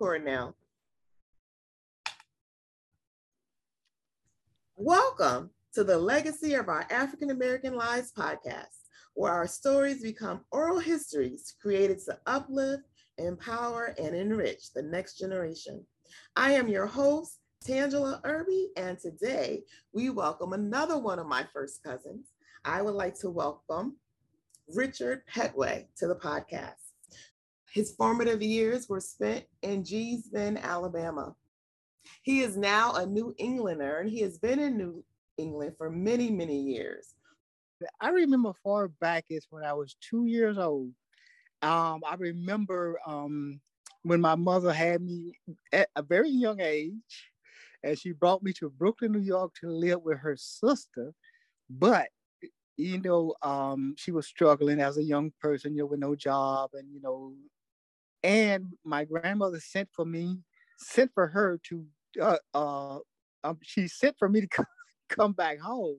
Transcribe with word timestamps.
now. 0.00 0.54
Welcome 4.76 5.50
to 5.74 5.82
the 5.82 5.98
Legacy 5.98 6.54
of 6.54 6.68
Our 6.68 6.86
African 6.88 7.30
American 7.30 7.74
Lives 7.74 8.12
podcast, 8.16 8.86
where 9.14 9.32
our 9.32 9.48
stories 9.48 10.00
become 10.00 10.44
oral 10.52 10.78
histories 10.78 11.56
created 11.60 11.98
to 12.04 12.16
uplift, 12.26 12.84
empower, 13.18 13.96
and 14.00 14.14
enrich 14.14 14.72
the 14.72 14.82
next 14.82 15.18
generation. 15.18 15.84
I 16.36 16.52
am 16.52 16.68
your 16.68 16.86
host, 16.86 17.40
Tangular 17.66 18.20
Irby, 18.22 18.68
and 18.76 19.00
today 19.00 19.64
we 19.92 20.10
welcome 20.10 20.52
another 20.52 20.96
one 20.96 21.18
of 21.18 21.26
my 21.26 21.44
first 21.52 21.82
cousins. 21.82 22.28
I 22.64 22.82
would 22.82 22.94
like 22.94 23.18
to 23.18 23.30
welcome 23.30 23.96
Richard 24.72 25.22
Pettway 25.26 25.86
to 25.96 26.06
the 26.06 26.14
podcast. 26.14 26.87
His 27.72 27.94
formative 27.94 28.42
years 28.42 28.88
were 28.88 29.00
spent 29.00 29.44
in 29.62 29.84
Gee's 29.84 30.28
Bend, 30.28 30.58
Alabama. 30.58 31.34
He 32.22 32.40
is 32.40 32.56
now 32.56 32.94
a 32.94 33.06
New 33.06 33.34
Englander 33.38 33.98
and 33.98 34.10
he 34.10 34.20
has 34.20 34.38
been 34.38 34.58
in 34.58 34.76
New 34.76 35.04
England 35.36 35.74
for 35.76 35.90
many, 35.90 36.30
many 36.30 36.60
years. 36.60 37.14
I 38.00 38.10
remember 38.10 38.52
far 38.64 38.88
back 38.88 39.26
as 39.30 39.46
when 39.50 39.64
I 39.64 39.72
was 39.72 39.96
two 40.00 40.26
years 40.26 40.58
old. 40.58 40.92
Um, 41.62 42.02
I 42.06 42.14
remember 42.18 42.98
um, 43.06 43.60
when 44.02 44.20
my 44.20 44.34
mother 44.34 44.72
had 44.72 45.02
me 45.02 45.34
at 45.72 45.88
a 45.96 46.02
very 46.02 46.30
young 46.30 46.60
age, 46.60 47.30
and 47.84 47.98
she 47.98 48.12
brought 48.12 48.42
me 48.42 48.52
to 48.54 48.70
Brooklyn, 48.70 49.12
New 49.12 49.20
York 49.20 49.52
to 49.60 49.68
live 49.68 50.02
with 50.02 50.18
her 50.18 50.36
sister. 50.36 51.12
But 51.70 52.08
you 52.76 53.00
know, 53.00 53.34
um, 53.42 53.94
she 53.98 54.12
was 54.12 54.26
struggling 54.26 54.80
as 54.80 54.96
a 54.96 55.02
young 55.02 55.32
person, 55.40 55.74
you 55.74 55.80
know, 55.80 55.86
with 55.86 56.00
no 56.00 56.14
job, 56.14 56.70
and 56.74 56.88
you 56.92 57.00
know, 57.00 57.34
and 58.22 58.66
my 58.84 59.04
grandmother 59.04 59.60
sent 59.60 59.88
for 59.92 60.04
me, 60.04 60.38
sent 60.78 61.12
for 61.14 61.26
her 61.28 61.60
to, 61.68 61.86
uh, 62.20 62.36
uh 62.54 62.98
um, 63.44 63.58
she 63.62 63.88
sent 63.88 64.16
for 64.18 64.28
me 64.28 64.40
to 64.40 64.46
come, 64.48 64.66
come 65.08 65.32
back 65.32 65.58
home 65.58 65.98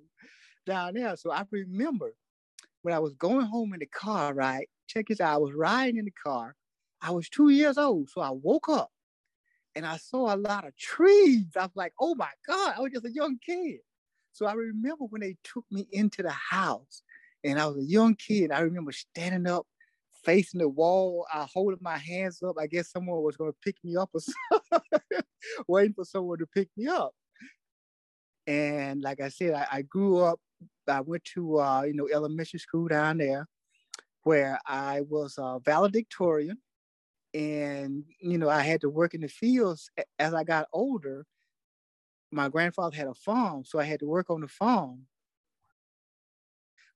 down 0.65 0.93
there. 0.93 1.15
So 1.15 1.31
I 1.31 1.43
remember 1.51 2.13
when 2.81 2.93
I 2.93 2.99
was 2.99 3.13
going 3.13 3.45
home 3.45 3.73
in 3.73 3.79
the 3.79 3.85
car, 3.85 4.33
right? 4.33 4.67
Check 4.87 5.07
this 5.07 5.21
out. 5.21 5.33
I 5.33 5.37
was 5.37 5.53
riding 5.53 5.97
in 5.97 6.05
the 6.05 6.11
car. 6.11 6.55
I 7.01 7.11
was 7.11 7.29
two 7.29 7.49
years 7.49 7.77
old. 7.77 8.09
So 8.09 8.21
I 8.21 8.31
woke 8.31 8.69
up 8.69 8.91
and 9.75 9.85
I 9.85 9.97
saw 9.97 10.33
a 10.33 10.37
lot 10.37 10.65
of 10.65 10.75
trees. 10.77 11.45
I 11.55 11.63
was 11.63 11.75
like, 11.75 11.93
oh 11.99 12.15
my 12.15 12.29
God, 12.47 12.73
I 12.77 12.81
was 12.81 12.91
just 12.91 13.05
a 13.05 13.11
young 13.11 13.37
kid. 13.45 13.79
So 14.33 14.45
I 14.45 14.53
remember 14.53 15.05
when 15.05 15.21
they 15.21 15.37
took 15.43 15.65
me 15.71 15.87
into 15.91 16.23
the 16.23 16.31
house 16.31 17.01
and 17.43 17.59
I 17.59 17.65
was 17.65 17.77
a 17.77 17.85
young 17.85 18.15
kid. 18.15 18.51
I 18.51 18.59
remember 18.59 18.91
standing 18.91 19.47
up, 19.47 19.65
facing 20.23 20.59
the 20.59 20.69
wall, 20.69 21.25
I 21.33 21.47
holding 21.51 21.79
my 21.81 21.97
hands 21.97 22.41
up. 22.43 22.55
I 22.59 22.67
guess 22.67 22.91
someone 22.91 23.21
was 23.23 23.37
going 23.37 23.51
to 23.51 23.57
pick 23.63 23.75
me 23.83 23.95
up 23.95 24.09
or 24.13 24.19
something, 24.71 25.23
waiting 25.67 25.93
for 25.93 26.05
someone 26.05 26.39
to 26.39 26.47
pick 26.47 26.69
me 26.77 26.87
up. 26.87 27.11
And 28.47 29.01
like 29.01 29.21
I 29.21 29.29
said, 29.29 29.53
I, 29.53 29.67
I 29.71 29.81
grew 29.83 30.19
up, 30.19 30.39
I 30.87 31.01
went 31.01 31.23
to, 31.35 31.59
uh, 31.59 31.83
you 31.83 31.93
know, 31.93 32.09
elementary 32.11 32.59
school 32.59 32.87
down 32.87 33.17
there 33.17 33.47
where 34.23 34.59
I 34.65 35.01
was 35.01 35.35
a 35.37 35.59
valedictorian. 35.63 36.57
And, 37.33 38.05
you 38.19 38.39
know, 38.39 38.49
I 38.49 38.61
had 38.61 38.81
to 38.81 38.89
work 38.89 39.13
in 39.13 39.21
the 39.21 39.27
fields 39.27 39.91
as 40.17 40.33
I 40.33 40.43
got 40.43 40.67
older 40.73 41.27
my 42.31 42.49
grandfather 42.49 42.95
had 42.95 43.07
a 43.07 43.13
farm, 43.13 43.63
so 43.65 43.79
I 43.79 43.83
had 43.83 43.99
to 44.01 44.05
work 44.05 44.29
on 44.29 44.41
the 44.41 44.47
farm. 44.47 45.05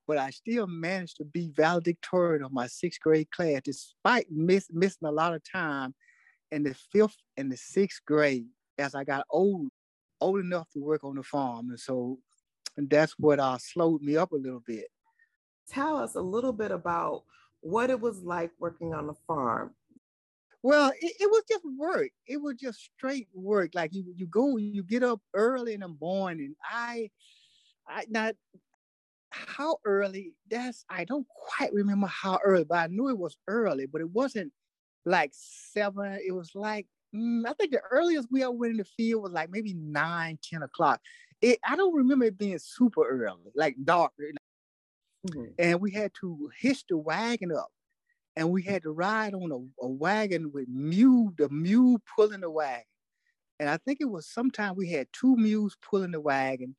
But 0.07 0.17
I 0.17 0.31
still 0.31 0.67
managed 0.67 1.17
to 1.17 1.25
be 1.25 1.49
valedictorian 1.55 2.43
of 2.43 2.51
my 2.51 2.67
sixth 2.67 2.99
grade 2.99 3.31
class, 3.31 3.61
despite 3.63 4.27
miss, 4.29 4.67
missing 4.71 5.07
a 5.07 5.11
lot 5.11 5.33
of 5.33 5.41
time 5.49 5.95
in 6.51 6.63
the 6.63 6.75
fifth 6.91 7.17
and 7.37 7.51
the 7.51 7.57
sixth 7.57 8.01
grade 8.05 8.45
as 8.77 8.95
I 8.95 9.03
got 9.03 9.25
old, 9.29 9.69
old 10.19 10.39
enough 10.39 10.69
to 10.71 10.79
work 10.79 11.03
on 11.03 11.15
the 11.15 11.23
farm. 11.23 11.69
And 11.69 11.79
so 11.79 12.19
and 12.77 12.89
that's 12.89 13.13
what 13.19 13.39
uh, 13.39 13.57
slowed 13.59 14.01
me 14.01 14.17
up 14.17 14.31
a 14.31 14.37
little 14.37 14.63
bit. 14.65 14.87
Tell 15.69 15.97
us 15.97 16.15
a 16.15 16.21
little 16.21 16.53
bit 16.53 16.71
about 16.71 17.23
what 17.61 17.89
it 17.89 17.99
was 17.99 18.23
like 18.23 18.51
working 18.59 18.93
on 18.93 19.07
the 19.07 19.13
farm. 19.27 19.71
Well, 20.61 20.91
it, 20.99 21.13
it, 21.19 21.29
was 21.29 21.43
just 21.49 21.63
work. 21.77 22.09
It 22.25 22.41
was 22.41 22.55
just 22.55 22.79
straight 22.97 23.27
work. 23.33 23.71
Like 23.73 23.93
you, 23.93 24.05
you 24.15 24.27
go, 24.27 24.57
you 24.57 24.83
get 24.83 25.03
up 25.03 25.21
early 25.33 25.73
in 25.73 25.81
the 25.81 25.93
morning. 25.99 26.55
I, 26.69 27.09
I 27.87 28.05
not 28.09 28.35
how 29.33 29.77
early. 29.85 30.33
That's 30.49 30.85
I 30.89 31.05
don't 31.05 31.27
quite 31.27 31.73
remember 31.73 32.07
how 32.07 32.39
early, 32.43 32.63
but 32.63 32.77
I 32.77 32.87
knew 32.87 33.09
it 33.09 33.17
was 33.17 33.37
early. 33.47 33.85
But 33.85 34.01
it 34.01 34.09
wasn't 34.11 34.51
like 35.05 35.31
seven. 35.33 36.19
It 36.25 36.31
was 36.31 36.51
like 36.55 36.87
mm, 37.15 37.43
I 37.47 37.53
think 37.53 37.71
the 37.71 37.81
earliest 37.91 38.29
we 38.31 38.43
ever 38.43 38.51
went 38.51 38.71
in 38.71 38.77
the 38.77 38.85
field 38.85 39.23
was 39.23 39.31
like 39.31 39.49
maybe 39.49 39.73
nine, 39.73 40.39
ten 40.41 40.63
o'clock. 40.63 41.01
It, 41.41 41.59
I 41.67 41.75
don't 41.75 41.95
remember 41.95 42.25
it 42.25 42.37
being 42.37 42.59
super 42.59 43.07
early, 43.07 43.51
like 43.55 43.75
dark. 43.83 44.11
Mm-hmm. 45.27 45.45
And 45.59 45.81
we 45.81 45.91
had 45.91 46.11
to 46.21 46.49
hitch 46.59 46.85
the 46.87 46.97
wagon 46.97 47.51
up 47.51 47.69
and 48.35 48.49
we 48.49 48.63
had 48.63 48.83
to 48.83 48.91
ride 48.91 49.33
on 49.33 49.51
a, 49.51 49.85
a 49.85 49.87
wagon 49.87 50.51
with 50.51 50.67
mule, 50.67 51.31
the 51.37 51.49
mule 51.49 51.99
pulling 52.15 52.41
the 52.41 52.49
wagon. 52.49 52.83
And 53.59 53.69
I 53.69 53.77
think 53.77 53.99
it 54.01 54.09
was 54.09 54.27
sometime 54.27 54.75
we 54.75 54.89
had 54.89 55.07
two 55.13 55.35
mules 55.37 55.77
pulling 55.87 56.11
the 56.11 56.19
wagon, 56.19 56.75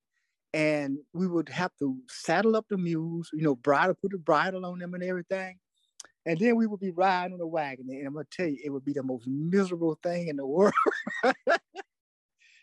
and 0.55 0.99
we 1.13 1.27
would 1.27 1.49
have 1.49 1.73
to 1.81 1.99
saddle 2.09 2.55
up 2.55 2.65
the 2.71 2.79
mules, 2.79 3.29
you 3.33 3.43
know, 3.43 3.57
bridle, 3.57 3.95
put 4.01 4.13
the 4.13 4.19
bridle 4.19 4.65
on 4.65 4.79
them 4.79 4.95
and 4.95 5.03
everything. 5.03 5.59
And 6.27 6.39
then 6.39 6.57
we 6.57 6.67
would 6.67 6.81
be 6.81 6.93
riding 6.93 7.35
on 7.35 7.41
the 7.41 7.47
wagon. 7.47 7.89
And 7.91 8.07
I'm 8.07 8.15
gonna 8.15 8.25
tell 8.31 8.47
you, 8.47 8.59
it 8.65 8.71
would 8.71 8.85
be 8.85 8.93
the 8.93 9.03
most 9.03 9.27
miserable 9.27 9.99
thing 10.03 10.29
in 10.29 10.37
the 10.37 10.47
world. 10.47 10.73
I 11.25 11.33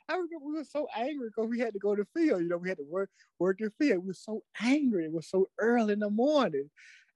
remember 0.09 0.38
we 0.41 0.53
were 0.53 0.63
so 0.63 0.88
angry 0.96 1.28
because 1.29 1.50
we 1.50 1.59
had 1.59 1.74
to 1.74 1.79
go 1.79 1.94
to 1.94 2.03
the 2.03 2.19
field. 2.19 2.41
You 2.41 2.47
know, 2.47 2.57
we 2.57 2.69
had 2.69 2.78
to 2.78 2.85
work 2.90 3.09
work 3.40 3.57
the 3.59 3.72
field. 3.78 4.00
We 4.00 4.08
were 4.08 4.13
so 4.13 4.41
angry. 4.62 5.06
It 5.06 5.12
was 5.12 5.29
so 5.29 5.50
early 5.59 5.94
in 5.94 6.00
the 6.00 6.09
morning 6.09 6.69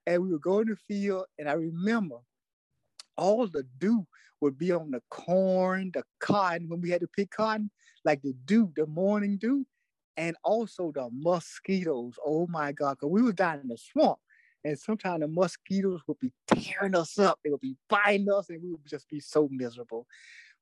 and 0.06 0.22
we 0.22 0.30
would 0.30 0.42
go 0.42 0.60
in 0.60 0.68
the 0.68 0.76
field, 0.76 1.24
and 1.38 1.48
I 1.48 1.54
remember 1.54 2.16
all 3.16 3.46
the 3.46 3.64
dew 3.78 4.06
would 4.40 4.58
be 4.58 4.70
on 4.70 4.90
the 4.90 5.02
corn, 5.10 5.90
the 5.94 6.04
cotton, 6.20 6.68
when 6.68 6.80
we 6.80 6.90
had 6.90 7.00
to 7.00 7.08
pick 7.08 7.30
cotton, 7.30 7.70
like 8.04 8.22
the 8.22 8.34
dew, 8.44 8.72
the 8.76 8.86
morning 8.86 9.38
dew, 9.38 9.66
and 10.16 10.36
also 10.42 10.92
the 10.92 11.08
mosquitoes. 11.12 12.14
Oh 12.24 12.46
my 12.48 12.72
God, 12.72 12.96
because 12.98 13.10
we 13.10 13.22
was 13.22 13.34
down 13.34 13.60
in 13.60 13.68
the 13.68 13.78
swamp. 13.78 14.18
And 14.64 14.78
sometimes 14.78 15.20
the 15.20 15.28
mosquitoes 15.28 16.00
would 16.06 16.18
be 16.18 16.32
tearing 16.48 16.96
us 16.96 17.18
up. 17.18 17.38
They 17.44 17.50
would 17.50 17.60
be 17.60 17.76
biting 17.88 18.30
us, 18.32 18.50
and 18.50 18.60
we 18.60 18.72
would 18.72 18.86
just 18.86 19.08
be 19.08 19.20
so 19.20 19.48
miserable. 19.50 20.06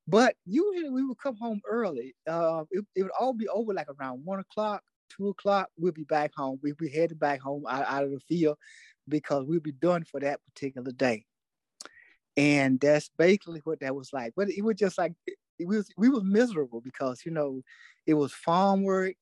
But 0.06 0.34
usually 0.44 0.90
we 0.90 1.04
would 1.04 1.18
come 1.18 1.36
home 1.36 1.62
early. 1.66 2.14
Uh, 2.26 2.64
it, 2.70 2.84
it, 2.94 3.02
would 3.02 3.12
all 3.18 3.32
be 3.32 3.48
over 3.48 3.72
like 3.72 3.86
around 3.98 4.24
one 4.24 4.40
o'clock, 4.40 4.82
two 5.08 5.28
o'clock. 5.28 5.70
We'd 5.78 5.94
be 5.94 6.04
back 6.04 6.32
home. 6.36 6.58
We'd 6.62 6.76
be 6.76 6.90
headed 6.90 7.18
back 7.18 7.40
home 7.40 7.64
out, 7.66 7.86
out 7.86 8.04
of 8.04 8.10
the 8.10 8.20
field 8.20 8.58
because 9.08 9.46
we'd 9.46 9.62
be 9.62 9.72
done 9.72 10.04
for 10.04 10.20
that 10.20 10.40
particular 10.44 10.92
day. 10.92 11.24
And 12.36 12.78
that's 12.80 13.10
basically 13.16 13.60
what 13.64 13.80
that 13.80 13.94
was 13.94 14.12
like. 14.12 14.34
But 14.36 14.50
it 14.50 14.62
was 14.62 14.76
just 14.76 14.98
like 14.98 15.12
it 15.58 15.68
was 15.68 15.88
we 15.96 16.08
was 16.08 16.24
miserable 16.24 16.80
because 16.80 17.22
you 17.24 17.30
know 17.32 17.62
it 18.06 18.14
was 18.14 18.32
farm 18.32 18.82
work, 18.82 19.14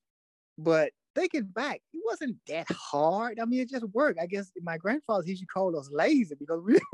but 0.62 0.92
thinking 1.14 1.44
back, 1.44 1.80
it 1.92 2.02
wasn't 2.04 2.36
that 2.48 2.66
hard. 2.70 3.38
I 3.40 3.44
mean, 3.44 3.60
it 3.60 3.70
just 3.70 3.84
worked. 3.92 4.18
I 4.20 4.26
guess 4.26 4.50
my 4.62 4.76
grandfather 4.76 5.24
he 5.24 5.30
used 5.30 5.42
to 5.42 5.46
call 5.46 5.78
us 5.78 5.88
lazy 5.92 6.34
because 6.38 6.60
we. 6.64 6.78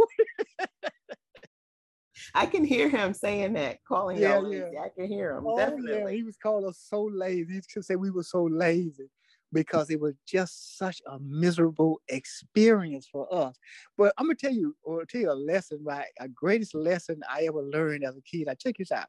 I 2.34 2.46
can 2.46 2.64
hear 2.64 2.88
him 2.88 3.14
saying 3.14 3.52
that, 3.54 3.78
calling 3.86 4.18
yeah, 4.18 4.38
y'all 4.38 4.52
yeah. 4.52 4.64
lazy. 4.64 4.78
I 4.78 4.88
can 4.88 5.06
hear 5.06 5.36
him. 5.36 5.44
Oh, 5.46 5.56
definitely. 5.56 5.92
Yeah, 5.92 6.10
he 6.10 6.22
was 6.24 6.36
calling 6.36 6.68
us 6.68 6.84
so 6.84 7.08
lazy. 7.12 7.54
He 7.54 7.60
could 7.72 7.84
say 7.84 7.96
we 7.96 8.10
were 8.10 8.24
so 8.24 8.44
lazy 8.44 9.08
because 9.52 9.90
it 9.90 10.00
was 10.00 10.14
just 10.26 10.76
such 10.76 11.00
a 11.10 11.18
miserable 11.20 12.00
experience 12.08 13.08
for 13.10 13.32
us. 13.32 13.56
But 13.96 14.12
I'm 14.18 14.26
gonna 14.26 14.34
tell 14.34 14.52
you, 14.52 14.76
or 14.82 15.04
tell 15.04 15.20
you 15.20 15.30
a 15.30 15.32
lesson, 15.32 15.78
right? 15.82 16.06
A 16.20 16.28
greatest 16.28 16.74
lesson 16.74 17.20
I 17.30 17.44
ever 17.44 17.62
learned 17.62 18.04
as 18.04 18.16
a 18.16 18.22
kid. 18.22 18.48
I 18.48 18.54
check 18.54 18.76
this 18.78 18.92
out. 18.92 19.06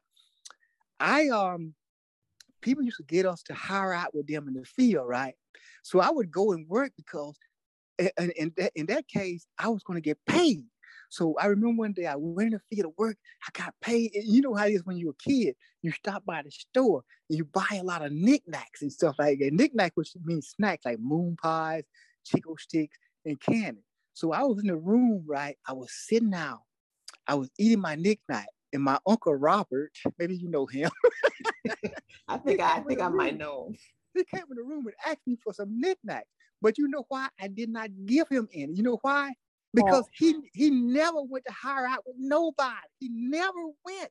I 0.98 1.28
um 1.28 1.74
people 2.60 2.82
used 2.82 2.98
to 2.98 3.04
get 3.04 3.26
us 3.26 3.42
to 3.44 3.54
hire 3.54 3.92
out 3.92 4.14
with 4.14 4.26
them 4.26 4.48
in 4.48 4.54
the 4.54 4.64
field, 4.64 5.08
right? 5.08 5.34
So 5.82 6.00
I 6.00 6.10
would 6.10 6.30
go 6.30 6.52
and 6.52 6.68
work 6.68 6.92
because 6.96 7.36
in, 7.98 8.30
in, 8.36 8.52
that, 8.56 8.72
in 8.74 8.86
that 8.86 9.08
case, 9.08 9.46
I 9.58 9.68
was 9.68 9.82
going 9.82 9.96
to 9.96 10.00
get 10.00 10.18
paid. 10.26 10.64
So 11.10 11.34
I 11.40 11.46
remember 11.46 11.80
one 11.80 11.92
day 11.92 12.06
I 12.06 12.14
went 12.16 12.52
in 12.52 12.52
the 12.52 12.76
field 12.76 12.92
to 12.92 12.94
work. 12.96 13.16
I 13.46 13.58
got 13.58 13.74
paid. 13.80 14.12
You 14.14 14.40
know 14.42 14.54
how 14.54 14.66
it 14.66 14.74
is 14.74 14.84
when 14.84 14.96
you're 14.96 15.10
a 15.10 15.30
kid. 15.30 15.56
You 15.82 15.90
stop 15.90 16.24
by 16.24 16.42
the 16.42 16.50
store 16.50 17.02
and 17.28 17.36
you 17.36 17.44
buy 17.44 17.66
a 17.72 17.82
lot 17.82 18.04
of 18.04 18.12
knickknacks 18.12 18.82
and 18.82 18.92
stuff 18.92 19.16
like 19.18 19.40
that. 19.40 19.52
Knickknacks, 19.52 19.96
which 19.96 20.12
means 20.24 20.48
snacks 20.48 20.84
like 20.84 21.00
moon 21.00 21.36
pies, 21.42 21.84
Chick-O 22.24 22.54
sticks, 22.58 22.96
and 23.24 23.40
candy. 23.40 23.82
So 24.14 24.32
I 24.32 24.42
was 24.42 24.60
in 24.60 24.68
the 24.68 24.76
room, 24.76 25.24
right? 25.26 25.56
I 25.66 25.72
was 25.72 25.90
sitting 25.92 26.34
out. 26.34 26.60
I 27.26 27.34
was 27.34 27.50
eating 27.58 27.80
my 27.80 27.96
knickknack, 27.96 28.48
and 28.72 28.82
my 28.82 28.98
uncle 29.06 29.34
Robert, 29.34 29.92
maybe 30.18 30.36
you 30.36 30.48
know 30.48 30.66
him. 30.66 30.90
I 32.28 32.38
think 32.38 32.60
I, 32.60 32.76
I 32.76 32.80
think 32.80 33.00
I 33.00 33.08
might 33.08 33.38
know. 33.38 33.72
He 34.14 34.24
came 34.24 34.44
in 34.50 34.56
the 34.56 34.62
room 34.62 34.86
and 34.86 34.94
asked 35.06 35.26
me 35.26 35.36
for 35.42 35.52
some 35.52 35.80
knickknacks. 35.80 36.28
But 36.62 36.78
you 36.78 36.88
know 36.88 37.04
why 37.08 37.28
I 37.40 37.48
did 37.48 37.70
not 37.70 37.90
give 38.06 38.28
him 38.28 38.48
any? 38.52 38.74
You 38.74 38.82
know 38.82 38.98
why? 39.02 39.30
Oh. 39.30 39.82
because 39.82 40.04
he 40.12 40.34
he 40.52 40.70
never 40.70 41.22
went 41.22 41.44
to 41.46 41.52
hire 41.52 41.86
out 41.86 42.04
with 42.06 42.16
nobody. 42.18 42.74
He 42.98 43.08
never 43.08 43.66
went. 43.84 44.10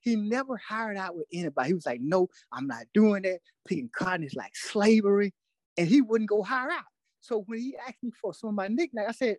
He 0.00 0.16
never 0.16 0.56
hired 0.56 0.96
out 0.96 1.16
with 1.16 1.26
anybody. 1.32 1.68
He 1.68 1.74
was 1.74 1.86
like, 1.86 2.00
no, 2.00 2.28
I'm 2.52 2.66
not 2.66 2.84
doing 2.94 3.22
that. 3.22 3.40
Picking 3.66 3.90
cotton 3.92 4.24
is 4.24 4.34
like 4.34 4.54
slavery. 4.54 5.34
And 5.76 5.88
he 5.88 6.00
wouldn't 6.00 6.30
go 6.30 6.42
hire 6.42 6.70
out. 6.70 6.84
So 7.20 7.42
when 7.46 7.58
he 7.58 7.76
asked 7.76 8.02
me 8.02 8.10
for 8.20 8.32
some 8.32 8.50
of 8.50 8.54
my 8.54 8.68
nicknames, 8.68 9.08
I 9.08 9.12
said, 9.12 9.36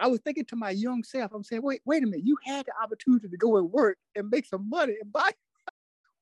I 0.00 0.06
was 0.08 0.20
thinking 0.20 0.44
to 0.46 0.56
my 0.56 0.70
young 0.70 1.02
self, 1.04 1.32
I'm 1.34 1.44
saying, 1.44 1.62
wait, 1.62 1.80
wait 1.84 2.02
a 2.02 2.06
minute, 2.06 2.26
you 2.26 2.36
had 2.44 2.66
the 2.66 2.72
opportunity 2.82 3.28
to 3.28 3.36
go 3.36 3.56
and 3.56 3.70
work 3.70 3.98
and 4.14 4.30
make 4.30 4.46
some 4.46 4.68
money 4.68 4.96
and 5.00 5.12
buy. 5.12 5.30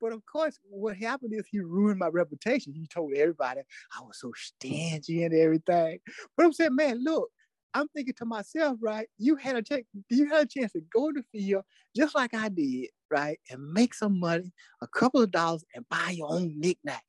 But 0.00 0.12
of 0.12 0.24
course, 0.24 0.58
what 0.70 0.96
happened 0.96 1.34
is 1.34 1.44
he 1.46 1.60
ruined 1.60 1.98
my 1.98 2.06
reputation. 2.06 2.72
He 2.72 2.86
told 2.86 3.12
everybody 3.12 3.60
I 3.94 4.00
was 4.00 4.18
so 4.18 4.32
stingy 4.34 5.24
and 5.24 5.34
everything. 5.34 5.98
But 6.34 6.46
I'm 6.46 6.54
saying, 6.54 6.74
man, 6.74 7.04
look, 7.04 7.28
I'm 7.74 7.86
thinking 7.88 8.14
to 8.14 8.24
myself, 8.24 8.78
right? 8.80 9.06
You 9.18 9.36
had 9.36 9.56
a 9.56 9.62
chance, 9.62 9.84
you 10.08 10.28
had 10.30 10.44
a 10.44 10.46
chance 10.46 10.72
to 10.72 10.80
go 10.92 11.12
to 11.12 11.20
the 11.20 11.38
field 11.38 11.64
just 11.94 12.14
like 12.14 12.34
I 12.34 12.48
did, 12.48 12.88
right? 13.10 13.38
And 13.50 13.72
make 13.72 13.92
some 13.92 14.18
money, 14.18 14.52
a 14.80 14.86
couple 14.86 15.20
of 15.20 15.30
dollars, 15.30 15.64
and 15.74 15.88
buy 15.88 16.14
your 16.16 16.32
own 16.32 16.58
knickknacks. 16.58 17.04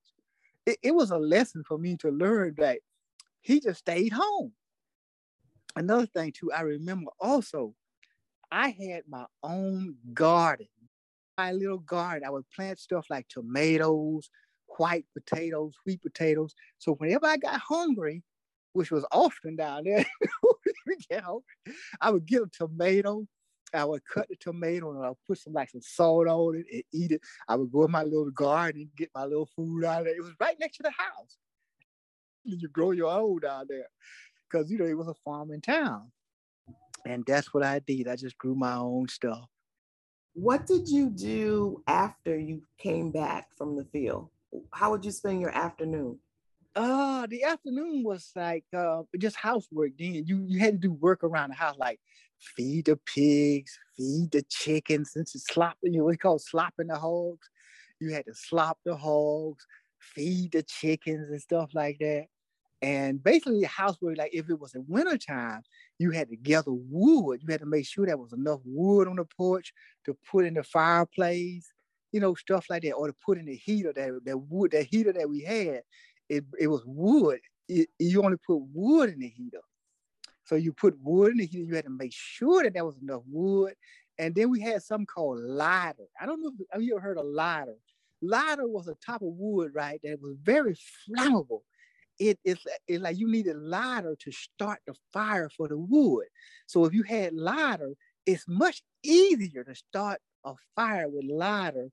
It, 0.66 0.78
it 0.84 0.92
was 0.92 1.12
a 1.12 1.18
lesson 1.18 1.64
for 1.68 1.78
me 1.78 1.98
to 1.98 2.10
learn 2.10 2.56
that 2.58 2.80
he 3.42 3.60
just 3.60 3.80
stayed 3.80 4.14
home. 4.14 4.52
Another 5.76 6.06
thing 6.06 6.32
too, 6.32 6.52
I 6.52 6.62
remember 6.62 7.12
also, 7.20 7.74
I 8.52 8.70
had 8.70 9.04
my 9.08 9.26
own 9.44 9.96
garden. 10.14 10.68
My 11.38 11.52
little 11.54 11.80
garden, 11.80 12.24
I 12.26 12.30
would 12.30 12.50
plant 12.52 12.80
stuff 12.80 13.06
like 13.10 13.28
tomatoes, 13.30 14.30
white 14.78 15.06
potatoes, 15.14 15.74
sweet 15.84 16.02
potatoes. 16.02 16.54
So 16.78 16.96
whenever 16.96 17.26
I 17.26 17.38
got 17.38 17.60
hungry, 17.62 18.24
which 18.74 18.92
was 18.92 19.06
often 19.12 19.56
down 19.56 19.86
there, 19.86 20.06
I 22.02 22.12
would 22.12 22.26
get 22.26 22.42
a 22.42 22.48
tomato. 22.48 23.26
I 23.74 23.86
would 23.86 24.02
cut 24.04 24.28
the 24.28 24.36
tomato 24.36 24.92
and 24.92 25.06
I 25.06 25.10
would 25.10 25.18
put 25.26 25.38
some 25.38 25.54
like 25.54 25.70
some 25.70 25.82
salt 25.82 26.28
on 26.28 26.58
it 26.58 26.66
and 26.72 26.84
eat 26.92 27.12
it. 27.12 27.22
I 27.48 27.56
would 27.56 27.72
go 27.72 27.86
in 27.86 27.92
my 27.92 28.04
little 28.04 28.30
garden 28.32 28.82
and 28.82 28.96
get 28.98 29.10
my 29.16 29.24
little 29.24 29.48
food 29.56 29.86
out 29.86 30.02
of 30.02 30.08
it. 30.08 30.18
It 30.18 30.24
was 30.24 30.34
right 30.42 30.58
next 30.60 30.78
to 30.78 30.84
the 30.84 30.92
house. 30.92 31.38
You 32.44 32.68
grow 32.68 32.92
your 32.92 33.10
own 33.10 33.40
down 33.40 33.68
there 33.70 33.88
because 34.52 34.72
you 34.72 34.78
know 34.78 34.86
it 34.86 34.98
was 34.98 35.08
a 35.08 35.16
farm 35.26 35.52
in 35.52 35.62
town. 35.62 36.12
And 37.06 37.24
that's 37.26 37.54
what 37.54 37.64
I 37.64 37.80
did. 37.80 38.08
I 38.08 38.16
just 38.16 38.38
grew 38.38 38.56
my 38.56 38.76
own 38.76 39.08
stuff. 39.08 39.48
What 40.34 40.66
did 40.66 40.88
you 40.88 41.10
do 41.10 41.84
after 41.88 42.38
you 42.38 42.62
came 42.78 43.12
back 43.12 43.48
from 43.58 43.76
the 43.76 43.86
field? 43.86 44.30
How 44.72 44.92
would 44.92 45.04
you 45.04 45.12
spend 45.12 45.42
your 45.42 45.50
afternoon? 45.50 46.20
Uh, 46.76 47.28
the 47.28 47.44
afternoon 47.44 48.04
was 48.04 48.32
like 48.36 48.64
uh, 48.76 49.02
just 49.18 49.36
housework. 49.36 49.92
Then 49.98 50.24
you 50.26 50.46
you 50.48 50.60
had 50.60 50.74
to 50.74 50.88
do 50.88 50.94
work 50.94 51.24
around 51.24 51.50
the 51.50 51.56
house, 51.56 51.76
like 51.78 52.00
feed 52.40 52.86
the 52.86 52.98
pigs, 53.14 53.78
feed 53.98 54.32
the 54.32 54.44
chickens, 54.50 55.12
since 55.12 55.36
it's 55.36 55.46
slopping, 55.52 55.94
you 55.94 56.00
know, 56.00 56.06
we 56.06 56.18
call 56.18 56.40
slopping 56.40 56.88
the 56.88 56.98
hogs. 56.98 57.50
You 58.00 58.14
had 58.14 58.26
to 58.26 58.34
slop 58.34 58.80
the 58.86 58.96
hogs, 58.96 59.66
feed 60.00 60.54
the 60.54 60.64
chickens 60.64 61.30
and 61.30 61.42
stuff 61.42 61.72
like 61.74 61.98
that. 62.00 62.28
And 62.82 63.24
basically, 63.24 63.62
the 63.62 63.68
house 63.68 63.92
housework, 63.92 64.18
like 64.18 64.34
if 64.34 64.50
it 64.50 64.60
was 64.60 64.74
in 64.74 64.86
wintertime, 64.88 65.62
you 66.00 66.12
had 66.12 66.30
to 66.30 66.36
gather 66.36 66.72
wood. 66.72 67.42
You 67.44 67.52
had 67.52 67.60
to 67.60 67.68
make 67.68 67.86
sure 67.86 68.06
there 68.08 68.18
was 68.18 68.34
enough 68.34 68.60
wood 68.66 69.08
on 69.08 69.18
the 69.18 69.26
porch 69.26 69.72
to 70.06 70.18
put 70.32 70.46
in 70.46 70.56
the 70.56 70.64
fireplace, 70.64 71.72
you 72.12 72.20
know, 72.20 72.34
stuff 72.34 72.66
like 72.70 72.82
that, 72.84 72.94
or 72.94 73.08
to 73.08 73.16
put 73.24 73.38
in 73.38 73.46
the 73.46 73.56
heater, 73.56 73.94
that, 73.94 74.22
that 74.26 74.38
wood, 74.38 74.72
that 74.72 74.86
heater 74.86 75.14
that 75.14 75.30
we 75.30 75.42
had, 75.42 75.84
it, 76.28 76.44
it 76.60 76.68
was 76.68 76.82
wood. 76.86 77.40
It, 77.68 77.90
you 78.00 78.24
only 78.24 78.38
put 78.38 78.60
wood 78.74 79.10
in 79.10 79.20
the 79.20 79.28
heater. 79.28 79.62
So 80.44 80.56
you 80.56 80.74
put 80.74 80.98
wood 81.00 81.34
in 81.34 81.38
the 81.38 81.46
heater, 81.46 81.66
you 81.66 81.76
had 81.76 81.86
to 81.86 81.92
make 81.92 82.14
sure 82.14 82.64
that 82.64 82.74
there 82.74 82.86
was 82.86 82.98
enough 82.98 83.22
wood. 83.28 83.76
And 84.18 84.34
then 84.34 84.50
we 84.50 84.60
had 84.60 84.82
something 84.82 85.06
called 85.06 85.40
lighter. 85.40 86.08
I 86.20 86.26
don't 86.26 86.42
know 86.42 86.52
if 86.74 86.82
you 86.82 86.96
ever 86.96 87.02
heard 87.02 87.18
of 87.20 87.26
lighter. 87.26 87.78
Lighter 88.24 88.68
was 88.68 88.88
a 88.88 88.96
type 88.96 89.22
of 89.22 89.34
wood, 89.34 89.72
right, 89.74 90.00
that 90.04 90.20
was 90.22 90.36
very 90.44 90.76
flammable 90.76 91.62
it 92.22 92.40
is 92.46 92.60
it's 92.88 93.02
like 93.02 93.18
you 93.18 93.28
needed 93.28 93.58
lighter 93.58 94.16
to 94.20 94.32
start 94.32 94.80
the 94.86 94.94
fire 95.12 95.50
for 95.50 95.68
the 95.68 95.78
wood. 95.78 96.28
So 96.68 96.86
if 96.86 96.94
you 96.94 97.02
had 97.02 97.34
lighter, 97.34 97.94
it's 98.28 98.46
much 98.48 98.84
easier 99.04 99.64
to 99.64 99.74
start 99.74 100.20
a 100.46 100.54
fire 100.76 101.10
with 101.10 101.26
lighter. 101.26 101.90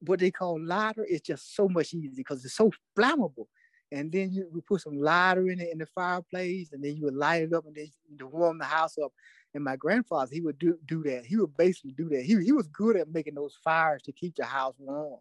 What 0.00 0.20
they 0.20 0.30
call 0.30 0.64
lighter 0.64 1.04
is 1.04 1.20
just 1.20 1.56
so 1.56 1.68
much 1.68 1.92
easier 1.94 2.12
because 2.14 2.44
it's 2.44 2.54
so 2.54 2.70
flammable. 2.96 3.46
And 3.90 4.12
then 4.12 4.32
you 4.32 4.48
would 4.52 4.66
put 4.66 4.82
some 4.82 5.00
lighter 5.00 5.48
in 5.48 5.60
it 5.60 5.70
in 5.72 5.78
the 5.78 5.86
fireplace, 5.86 6.70
and 6.72 6.82
then 6.82 6.94
you 6.96 7.04
would 7.04 7.14
light 7.14 7.42
it 7.42 7.52
up 7.52 7.66
and 7.66 7.74
then 7.74 7.88
to 8.18 8.26
warm 8.28 8.58
the 8.58 8.64
house 8.64 8.96
up. 9.02 9.12
And 9.52 9.64
my 9.64 9.74
grandfather, 9.74 10.30
he 10.32 10.42
would 10.42 10.58
do, 10.58 10.78
do 10.86 11.02
that. 11.04 11.26
He 11.26 11.36
would 11.36 11.56
basically 11.56 11.92
do 11.92 12.08
that. 12.10 12.22
He, 12.22 12.36
he 12.44 12.52
was 12.52 12.68
good 12.68 12.96
at 12.96 13.08
making 13.08 13.34
those 13.34 13.56
fires 13.64 14.02
to 14.02 14.12
keep 14.12 14.36
the 14.36 14.44
house 14.44 14.74
warm 14.78 15.18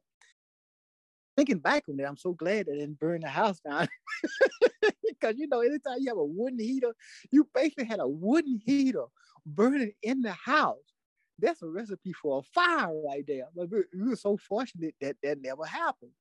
thinking 1.35 1.59
back 1.59 1.83
on 1.89 1.99
it, 1.99 2.03
I'm 2.03 2.17
so 2.17 2.33
glad 2.33 2.65
they 2.65 2.77
didn't 2.77 2.99
burn 2.99 3.21
the 3.21 3.29
house 3.29 3.59
down. 3.59 3.87
because 5.07 5.37
you 5.37 5.47
know, 5.47 5.61
anytime 5.61 5.97
you 5.99 6.09
have 6.09 6.17
a 6.17 6.23
wooden 6.23 6.59
heater, 6.59 6.93
you 7.31 7.47
basically 7.53 7.85
had 7.85 7.99
a 7.99 8.07
wooden 8.07 8.59
heater 8.65 9.05
burning 9.45 9.93
in 10.01 10.21
the 10.21 10.31
house. 10.33 10.77
That's 11.39 11.61
a 11.61 11.67
recipe 11.67 12.13
for 12.13 12.39
a 12.39 12.43
fire 12.43 12.93
right 13.07 13.25
there. 13.27 13.47
But 13.55 13.69
we 13.69 14.09
were 14.09 14.15
so 14.15 14.37
fortunate 14.37 14.95
that 15.01 15.17
that 15.23 15.41
never 15.41 15.65
happened. 15.65 16.11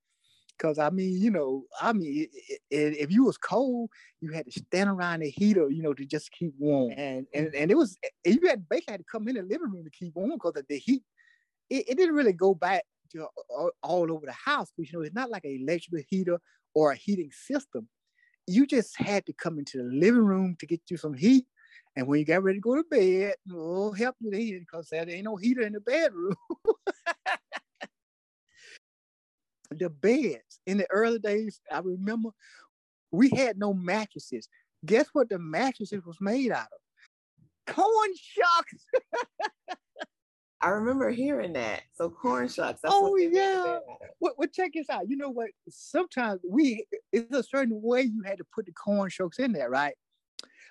Cause 0.59 0.79
I 0.79 0.91
mean, 0.91 1.21
you 1.21 1.33
know, 1.33 1.65
I 1.81 1.93
mean, 1.93 2.29
if 2.71 3.11
you 3.11 3.25
was 3.25 3.37
cold, 3.37 3.91
you 4.21 4.31
had 4.31 4.47
to 4.47 4.53
stand 4.53 4.89
around 4.89 5.21
the 5.21 5.29
heater, 5.29 5.69
you 5.69 5.83
know, 5.83 5.95
to 5.95 6.05
just 6.05 6.31
keep 6.31 6.53
warm. 6.59 6.93
And 6.97 7.27
and, 7.35 7.53
and 7.55 7.71
it 7.73 7.77
was 7.77 7.99
you 8.25 8.41
had 8.47 8.69
basically 8.69 8.93
had 8.93 9.01
to 9.01 9.07
come 9.11 9.27
in 9.27 9.35
the 9.35 9.43
living 9.43 9.71
room 9.73 9.85
to 9.85 9.91
keep 9.91 10.15
warm 10.15 10.31
because 10.31 10.63
the 10.69 10.79
heat. 10.79 11.03
It, 11.71 11.89
it 11.89 11.97
didn't 11.97 12.15
really 12.15 12.35
go 12.35 12.55
back 12.55 12.85
all, 13.23 13.71
all 13.83 14.13
over 14.13 14.27
the 14.27 14.33
house 14.33 14.73
because 14.77 14.93
you 14.93 14.99
know 14.99 15.05
it's 15.05 15.15
not 15.15 15.31
like 15.31 15.45
an 15.45 15.59
electrical 15.63 16.05
heater 16.09 16.39
or 16.75 16.93
a 16.93 16.97
heating 16.97 17.31
system. 17.33 17.89
You 18.47 18.67
just 18.67 18.97
had 18.99 19.25
to 19.27 19.33
come 19.33 19.59
into 19.59 19.79
the 19.79 19.85
living 19.85 20.25
room 20.25 20.57
to 20.59 20.67
get 20.67 20.83
you 20.91 20.97
some 20.97 21.15
heat. 21.15 21.47
And 21.97 22.07
when 22.07 22.19
you 22.19 22.27
got 22.27 22.43
ready 22.43 22.59
to 22.59 22.63
go 22.63 22.75
to 22.75 22.85
bed, 22.91 23.35
we'll 23.49 23.93
help 23.93 24.17
you 24.21 24.31
to 24.31 24.37
heat 24.37 24.57
it 24.57 24.61
because 24.61 24.89
there 24.89 25.09
ain't 25.09 25.25
no 25.25 25.37
heater 25.37 25.63
in 25.63 25.73
the 25.73 25.81
bedroom. 25.81 26.35
the 29.71 29.89
beds 29.91 30.61
in 30.67 30.79
the 30.79 30.87
early 30.91 31.19
days, 31.19 31.61
I 31.71 31.79
remember 31.79 32.31
we 33.11 33.31
had 33.31 33.59
no 33.59 33.73
mattresses. 33.73 34.49
Guess 34.85 35.09
what 35.13 35.29
the 35.29 35.39
mattresses 35.39 36.05
was 36.05 36.21
made 36.21 36.51
out 36.51 36.67
of? 36.67 37.75
Corn 37.75 38.11
shucks. 38.17 38.87
I 40.65 40.71
remember 40.71 41.11
hearing 41.11 41.53
that. 41.53 41.83
So 41.93 42.09
corn 42.09 42.49
shucks. 42.49 42.81
oh 42.85 43.17
yeah. 43.17 43.81
Well, 44.19 44.33
well, 44.39 44.49
check 44.51 44.71
this 44.73 44.89
out. 44.89 45.11
You 45.11 45.19
know 45.19 45.29
what? 45.29 45.51
Sometimes 45.69 46.41
we 46.49 46.87
it's 47.13 47.37
a 47.37 47.43
certain 47.43 47.83
way 47.83 48.01
you 48.01 48.23
had 48.25 48.39
to 48.39 48.45
put 48.55 48.65
the 48.65 48.73
corn 48.73 49.11
shucks 49.11 49.39
in 49.39 49.53
there, 49.53 49.69
right? 49.69 49.93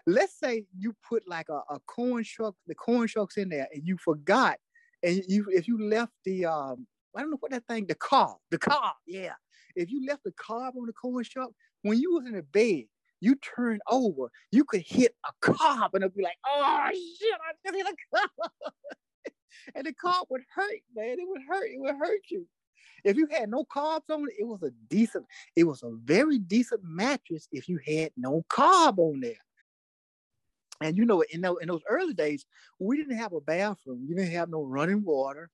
Let's 0.08 0.40
say 0.40 0.66
you 0.76 0.96
put 1.08 1.28
like 1.28 1.50
a, 1.50 1.62
a 1.70 1.80
corn 1.86 2.24
shuck, 2.24 2.56
the 2.66 2.74
corn 2.74 3.08
shucks 3.08 3.38
in 3.38 3.50
there, 3.50 3.68
and 3.72 3.86
you 3.86 3.98
forgot, 4.04 4.58
and 5.04 5.22
you 5.28 5.46
if 5.50 5.68
you 5.68 5.88
left 5.88 6.14
the 6.26 6.48
um, 6.48 6.88
I 7.16 7.22
don't 7.22 7.30
know 7.30 7.38
what 7.40 7.52
that 7.52 7.68
thing, 7.68 7.86
the 7.86 7.94
carb, 7.94 8.38
the 8.50 8.58
carb, 8.58 8.94
yeah. 9.06 9.34
If 9.76 9.92
you 9.92 10.08
left 10.08 10.24
the 10.24 10.32
carb 10.32 10.76
on 10.76 10.88
the 10.88 10.94
corn 10.94 11.24
shuck, 11.24 11.52
when 11.84 12.00
you 12.00 12.16
was 12.16 12.26
in 12.26 12.34
the 12.34 12.42
bed, 12.42 12.86
you 13.24 13.36
turn 13.56 13.80
over, 13.88 14.30
you 14.52 14.66
could 14.66 14.84
hit 14.86 15.16
a 15.26 15.48
carb 15.48 15.92
and 15.94 16.04
it'd 16.04 16.16
be 16.16 16.24
like, 16.24 16.38
oh 16.46 16.90
shit, 16.92 17.34
I 17.36 17.54
just 17.64 17.78
hit 17.78 17.88
a 17.88 18.18
carb 18.18 18.28
and 19.84 19.94
the 19.94 19.94
carb 19.94 20.26
would 20.30 20.42
hurt, 20.54 20.82
man. 20.96 21.20
It 21.20 21.28
would 21.28 21.42
hurt. 21.48 21.70
It 21.70 21.80
would 21.80 21.96
hurt 21.96 22.22
you. 22.30 22.48
If 23.04 23.18
you 23.18 23.28
had 23.28 23.50
no 23.50 23.66
carbs 23.66 24.10
on 24.10 24.24
it, 24.24 24.36
it 24.40 24.48
was 24.48 24.64
a 24.64 24.72
decent, 24.90 25.26
it 25.56 25.66
was 25.66 25.84
a 25.84 25.92
very 26.04 26.40
decent 26.40 26.82
mattress 26.84 27.48
if 27.52 27.68
you 27.68 27.80
had 27.86 28.12
no 28.16 28.46
carb 28.50 28.98
on 28.98 29.20
there. 29.20 29.34
And 30.82 30.98
you 30.98 31.06
know, 31.06 31.22
in 31.32 31.42
those, 31.42 31.58
in 31.62 31.68
those 31.68 31.84
early 31.90 32.14
days, 32.14 32.46
we 32.80 32.98
didn't 32.98 33.18
have 33.18 33.34
a 33.34 33.42
bathroom. 33.42 34.06
You 34.08 34.16
didn't 34.16 34.32
have 34.32 34.50
no 34.50 34.64
running 34.64 35.04
water. 35.04 35.50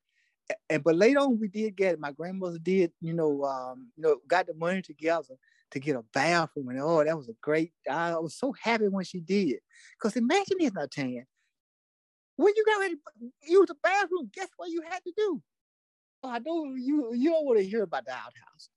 And 0.69 0.83
but 0.83 0.95
later 0.95 1.19
on, 1.19 1.39
we 1.39 1.47
did 1.47 1.75
get 1.75 1.93
it. 1.93 1.99
My 1.99 2.11
grandmother 2.11 2.57
did, 2.59 2.91
you 3.01 3.13
know, 3.13 3.43
um, 3.43 3.89
you 3.95 4.03
know, 4.03 4.17
got 4.27 4.47
the 4.47 4.53
money 4.55 4.81
together 4.81 5.35
to 5.71 5.79
get 5.79 5.95
a 5.95 6.03
bathroom, 6.13 6.69
and 6.69 6.79
oh, 6.81 7.03
that 7.03 7.15
was 7.15 7.29
a 7.29 7.35
great. 7.41 7.71
I 7.89 8.17
was 8.17 8.35
so 8.35 8.55
happy 8.59 8.87
when 8.87 9.05
she 9.05 9.19
did. 9.19 9.57
Cause 10.01 10.15
imagine 10.15 10.57
this, 10.59 10.71
Natan, 10.73 11.27
when 12.39 12.53
you 12.55 12.63
got 12.65 12.79
ready 12.79 12.95
to 12.95 13.51
use 13.51 13.67
the 13.67 13.75
bathroom, 13.83 14.31
guess 14.33 14.47
what 14.55 14.69
you 14.69 14.81
had 14.89 15.03
to 15.03 15.11
do? 15.15 15.41
Oh, 16.23 16.29
I 16.29 16.39
know 16.39 16.73
you 16.73 17.13
you 17.13 17.31
don't 17.31 17.45
want 17.45 17.59
to 17.59 17.65
hear 17.65 17.83
about 17.83 18.05
the 18.05 18.11
outhouse. 18.11 18.69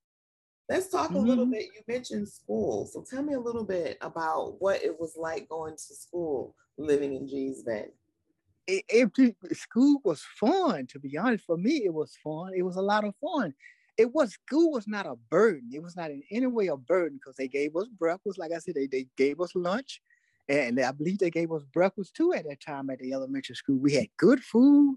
Let's 0.68 0.88
talk 0.88 1.08
mm-hmm. 1.08 1.16
a 1.16 1.20
little 1.20 1.44
mm-hmm. 1.44 1.52
bit. 1.52 1.66
You 1.74 1.82
mentioned 1.86 2.28
school. 2.28 2.86
So 2.86 3.04
tell 3.08 3.22
me 3.22 3.34
a 3.34 3.40
little 3.40 3.64
bit 3.64 3.98
about 4.00 4.60
what 4.60 4.82
it 4.82 4.98
was 4.98 5.16
like 5.16 5.48
going 5.48 5.74
to 5.74 5.94
school 5.94 6.56
living 6.76 7.14
in 7.14 7.28
Gee's 7.28 7.62
Bend. 7.62 7.90
It, 8.66 8.84
it, 8.88 9.56
school 9.56 10.00
was 10.04 10.22
fun, 10.40 10.86
to 10.88 10.98
be 10.98 11.16
honest. 11.16 11.44
For 11.44 11.56
me, 11.56 11.82
it 11.84 11.92
was 11.92 12.16
fun. 12.22 12.52
It 12.56 12.62
was 12.62 12.76
a 12.76 12.82
lot 12.82 13.04
of 13.04 13.14
fun. 13.20 13.54
It 13.96 14.12
was 14.12 14.32
school 14.32 14.72
was 14.72 14.88
not 14.88 15.06
a 15.06 15.16
burden. 15.30 15.70
It 15.72 15.82
was 15.82 15.96
not 15.96 16.10
in 16.10 16.22
any 16.30 16.46
way 16.46 16.68
a 16.68 16.76
burden 16.76 17.18
because 17.18 17.36
they 17.36 17.48
gave 17.48 17.76
us 17.76 17.88
breakfast. 17.88 18.38
Like 18.38 18.52
I 18.52 18.58
said, 18.58 18.74
they, 18.74 18.86
they 18.86 19.06
gave 19.16 19.40
us 19.40 19.54
lunch 19.54 20.00
and 20.48 20.80
I 20.80 20.92
believe 20.92 21.18
they 21.18 21.30
gave 21.30 21.52
us 21.52 21.62
breakfast 21.72 22.14
too 22.14 22.32
at 22.32 22.44
that 22.44 22.60
time 22.60 22.90
at 22.90 22.98
the 22.98 23.12
elementary 23.12 23.54
school. 23.54 23.78
We 23.78 23.94
had 23.94 24.08
good 24.16 24.40
food, 24.40 24.96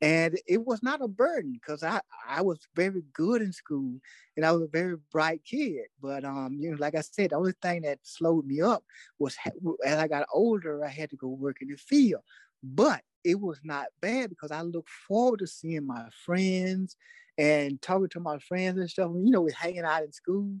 and 0.00 0.38
it 0.46 0.64
was 0.66 0.82
not 0.82 1.02
a 1.02 1.08
burden 1.08 1.52
because 1.52 1.82
I 1.82 2.00
I 2.28 2.42
was 2.42 2.58
very 2.74 3.02
good 3.12 3.42
in 3.42 3.52
school 3.52 4.00
and 4.36 4.44
I 4.44 4.52
was 4.52 4.62
a 4.62 4.66
very 4.68 4.96
bright 5.10 5.42
kid. 5.44 5.86
But 6.00 6.24
um, 6.24 6.56
you 6.60 6.70
know, 6.70 6.76
like 6.78 6.94
I 6.94 7.00
said, 7.00 7.30
the 7.30 7.36
only 7.36 7.54
thing 7.62 7.82
that 7.82 8.00
slowed 8.02 8.46
me 8.46 8.60
up 8.60 8.84
was 9.18 9.36
as 9.84 9.98
I 9.98 10.08
got 10.08 10.26
older, 10.32 10.84
I 10.84 10.88
had 10.88 11.10
to 11.10 11.16
go 11.16 11.28
work 11.28 11.58
in 11.60 11.68
the 11.68 11.76
field. 11.76 12.22
But 12.62 13.02
it 13.24 13.40
was 13.40 13.60
not 13.62 13.86
bad 14.00 14.30
because 14.30 14.50
I 14.50 14.62
looked 14.62 14.90
forward 15.08 15.38
to 15.40 15.46
seeing 15.46 15.86
my 15.86 16.06
friends 16.24 16.96
and 17.38 17.80
talking 17.80 18.08
to 18.10 18.20
my 18.20 18.38
friends 18.38 18.78
and 18.78 18.90
stuff. 18.90 19.10
You 19.14 19.30
know, 19.30 19.42
we're 19.42 19.54
hanging 19.54 19.84
out 19.84 20.02
in 20.02 20.12
school 20.12 20.56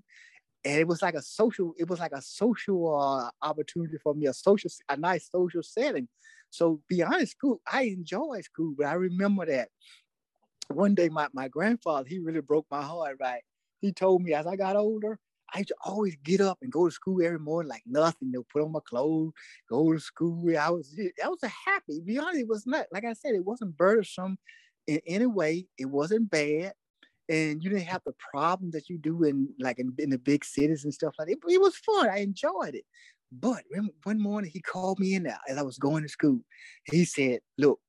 and 0.64 0.78
it 0.78 0.86
was 0.86 1.02
like 1.02 1.14
a 1.14 1.22
social 1.22 1.74
it 1.78 1.88
was 1.88 1.98
like 1.98 2.12
a 2.12 2.22
social 2.22 2.98
uh, 2.98 3.30
opportunity 3.46 3.96
for 4.02 4.14
me 4.14 4.26
a 4.26 4.34
social 4.34 4.70
a 4.88 4.96
nice 4.96 5.28
social 5.30 5.62
setting. 5.62 6.08
So 6.50 6.80
beyond 6.88 7.28
school 7.28 7.60
i 7.70 7.82
enjoyed 7.82 8.44
school 8.44 8.74
but 8.76 8.86
i 8.86 8.92
remember 8.94 9.46
that 9.46 9.68
one 10.68 10.94
day 10.94 11.08
my, 11.08 11.28
my 11.32 11.48
grandfather 11.48 12.06
he 12.08 12.18
really 12.18 12.40
broke 12.40 12.66
my 12.70 12.82
heart 12.82 13.16
right? 13.20 13.42
He 13.80 13.92
told 13.92 14.22
me 14.22 14.34
as 14.34 14.46
i 14.46 14.56
got 14.56 14.76
older 14.76 15.18
i 15.54 15.58
used 15.58 15.68
to 15.68 15.76
always 15.84 16.16
get 16.22 16.40
up 16.40 16.58
and 16.62 16.70
go 16.70 16.86
to 16.86 16.94
school 16.94 17.24
every 17.24 17.38
morning 17.38 17.68
like 17.68 17.82
nothing 17.86 18.32
to 18.32 18.44
put 18.52 18.62
on 18.62 18.72
my 18.72 18.80
clothes 18.86 19.32
go 19.68 19.92
to 19.92 19.98
school 19.98 20.56
i 20.58 20.70
was 20.70 20.94
i 21.24 21.28
was 21.28 21.40
happy 21.42 22.00
beyond 22.04 22.38
it 22.38 22.46
was 22.46 22.66
not 22.66 22.86
like 22.92 23.04
i 23.04 23.12
said 23.12 23.34
it 23.34 23.44
wasn't 23.44 23.76
burdensome 23.76 24.38
in 24.86 25.00
any 25.06 25.26
way 25.26 25.66
it 25.78 25.86
wasn't 25.86 26.30
bad 26.30 26.72
and 27.28 27.62
you 27.62 27.70
didn't 27.70 27.86
have 27.86 28.02
the 28.04 28.14
problems 28.32 28.72
that 28.74 28.88
you 28.88 28.98
do 28.98 29.24
in 29.24 29.48
like 29.58 29.78
in, 29.78 29.94
in 29.98 30.10
the 30.10 30.18
big 30.18 30.44
cities 30.44 30.84
and 30.84 30.92
stuff 30.92 31.14
like 31.18 31.28
that. 31.28 31.34
It, 31.34 31.54
it 31.54 31.60
was 31.60 31.76
fun. 31.76 32.08
I 32.08 32.18
enjoyed 32.18 32.74
it. 32.74 32.84
But 33.30 33.62
one 34.04 34.20
morning 34.20 34.50
he 34.52 34.60
called 34.60 34.98
me 34.98 35.14
in 35.14 35.22
there 35.22 35.38
as 35.48 35.56
I 35.56 35.62
was 35.62 35.78
going 35.78 36.02
to 36.02 36.08
school. 36.08 36.40
He 36.84 37.04
said, 37.04 37.40
"Look, 37.56 37.80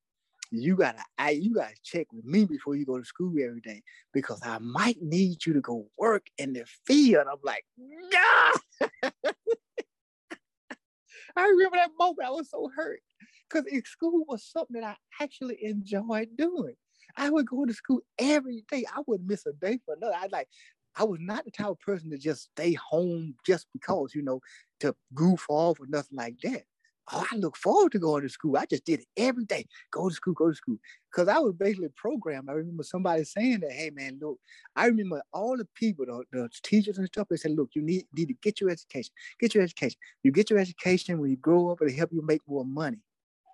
you 0.50 0.76
gotta, 0.76 1.02
I, 1.18 1.30
you 1.30 1.54
gotta 1.54 1.74
check 1.82 2.06
with 2.12 2.24
me 2.24 2.46
before 2.46 2.76
you 2.76 2.86
go 2.86 2.98
to 2.98 3.04
school 3.04 3.34
every 3.44 3.60
day 3.60 3.82
because 4.12 4.40
I 4.42 4.58
might 4.58 5.02
need 5.02 5.44
you 5.44 5.52
to 5.52 5.60
go 5.60 5.86
work 5.98 6.26
in 6.38 6.54
the 6.54 6.64
field." 6.86 7.26
I'm 7.30 7.38
like, 7.42 7.64
"Yeah." 7.76 8.52
I 11.36 11.48
remember 11.48 11.76
that 11.76 11.90
moment. 11.98 12.26
I 12.26 12.30
was 12.30 12.48
so 12.50 12.70
hurt 12.74 13.00
because 13.48 13.66
school 13.86 14.24
was 14.26 14.44
something 14.44 14.80
that 14.80 14.84
I 14.84 15.22
actually 15.22 15.58
enjoyed 15.62 16.28
doing. 16.36 16.76
I 17.16 17.30
would 17.30 17.46
go 17.46 17.64
to 17.64 17.72
school 17.72 18.00
every 18.18 18.64
day. 18.70 18.84
I 18.94 19.00
wouldn't 19.06 19.28
miss 19.28 19.46
a 19.46 19.52
day 19.52 19.78
for 19.84 19.94
another. 19.94 20.14
I 20.16 20.28
like, 20.32 20.48
I 20.96 21.04
was 21.04 21.18
not 21.20 21.44
the 21.44 21.50
type 21.50 21.68
of 21.68 21.80
person 21.80 22.10
to 22.10 22.18
just 22.18 22.50
stay 22.52 22.74
home 22.74 23.34
just 23.44 23.66
because, 23.72 24.14
you 24.14 24.22
know, 24.22 24.40
to 24.80 24.94
goof 25.14 25.44
off 25.48 25.80
or 25.80 25.86
nothing 25.88 26.16
like 26.16 26.38
that. 26.42 26.62
Oh, 27.12 27.26
I 27.30 27.36
look 27.36 27.56
forward 27.56 27.92
to 27.92 27.98
going 27.98 28.22
to 28.22 28.30
school. 28.30 28.56
I 28.56 28.64
just 28.64 28.86
did 28.86 29.00
it 29.00 29.06
every 29.16 29.44
day. 29.44 29.66
Go 29.90 30.08
to 30.08 30.14
school, 30.14 30.32
go 30.32 30.48
to 30.48 30.54
school. 30.54 30.78
Because 31.10 31.28
I 31.28 31.38
was 31.38 31.52
basically 31.52 31.88
programmed. 31.94 32.48
I 32.48 32.54
remember 32.54 32.82
somebody 32.82 33.24
saying 33.24 33.60
that, 33.60 33.72
hey 33.72 33.90
man, 33.90 34.18
look, 34.22 34.38
I 34.74 34.86
remember 34.86 35.22
all 35.32 35.56
the 35.56 35.68
people, 35.74 36.06
the, 36.06 36.24
the 36.32 36.48
teachers 36.62 36.96
and 36.96 37.06
stuff, 37.06 37.28
they 37.28 37.36
said, 37.36 37.50
look, 37.52 37.70
you 37.74 37.82
need, 37.82 38.06
need 38.16 38.28
to 38.28 38.34
get 38.42 38.60
your 38.60 38.70
education. 38.70 39.12
Get 39.38 39.54
your 39.54 39.64
education. 39.64 39.98
You 40.22 40.32
get 40.32 40.48
your 40.48 40.58
education 40.58 41.20
when 41.20 41.30
you 41.30 41.36
grow 41.36 41.70
up, 41.70 41.78
it'll 41.82 41.94
help 41.94 42.10
you 42.12 42.24
make 42.24 42.40
more 42.48 42.64
money. 42.64 42.98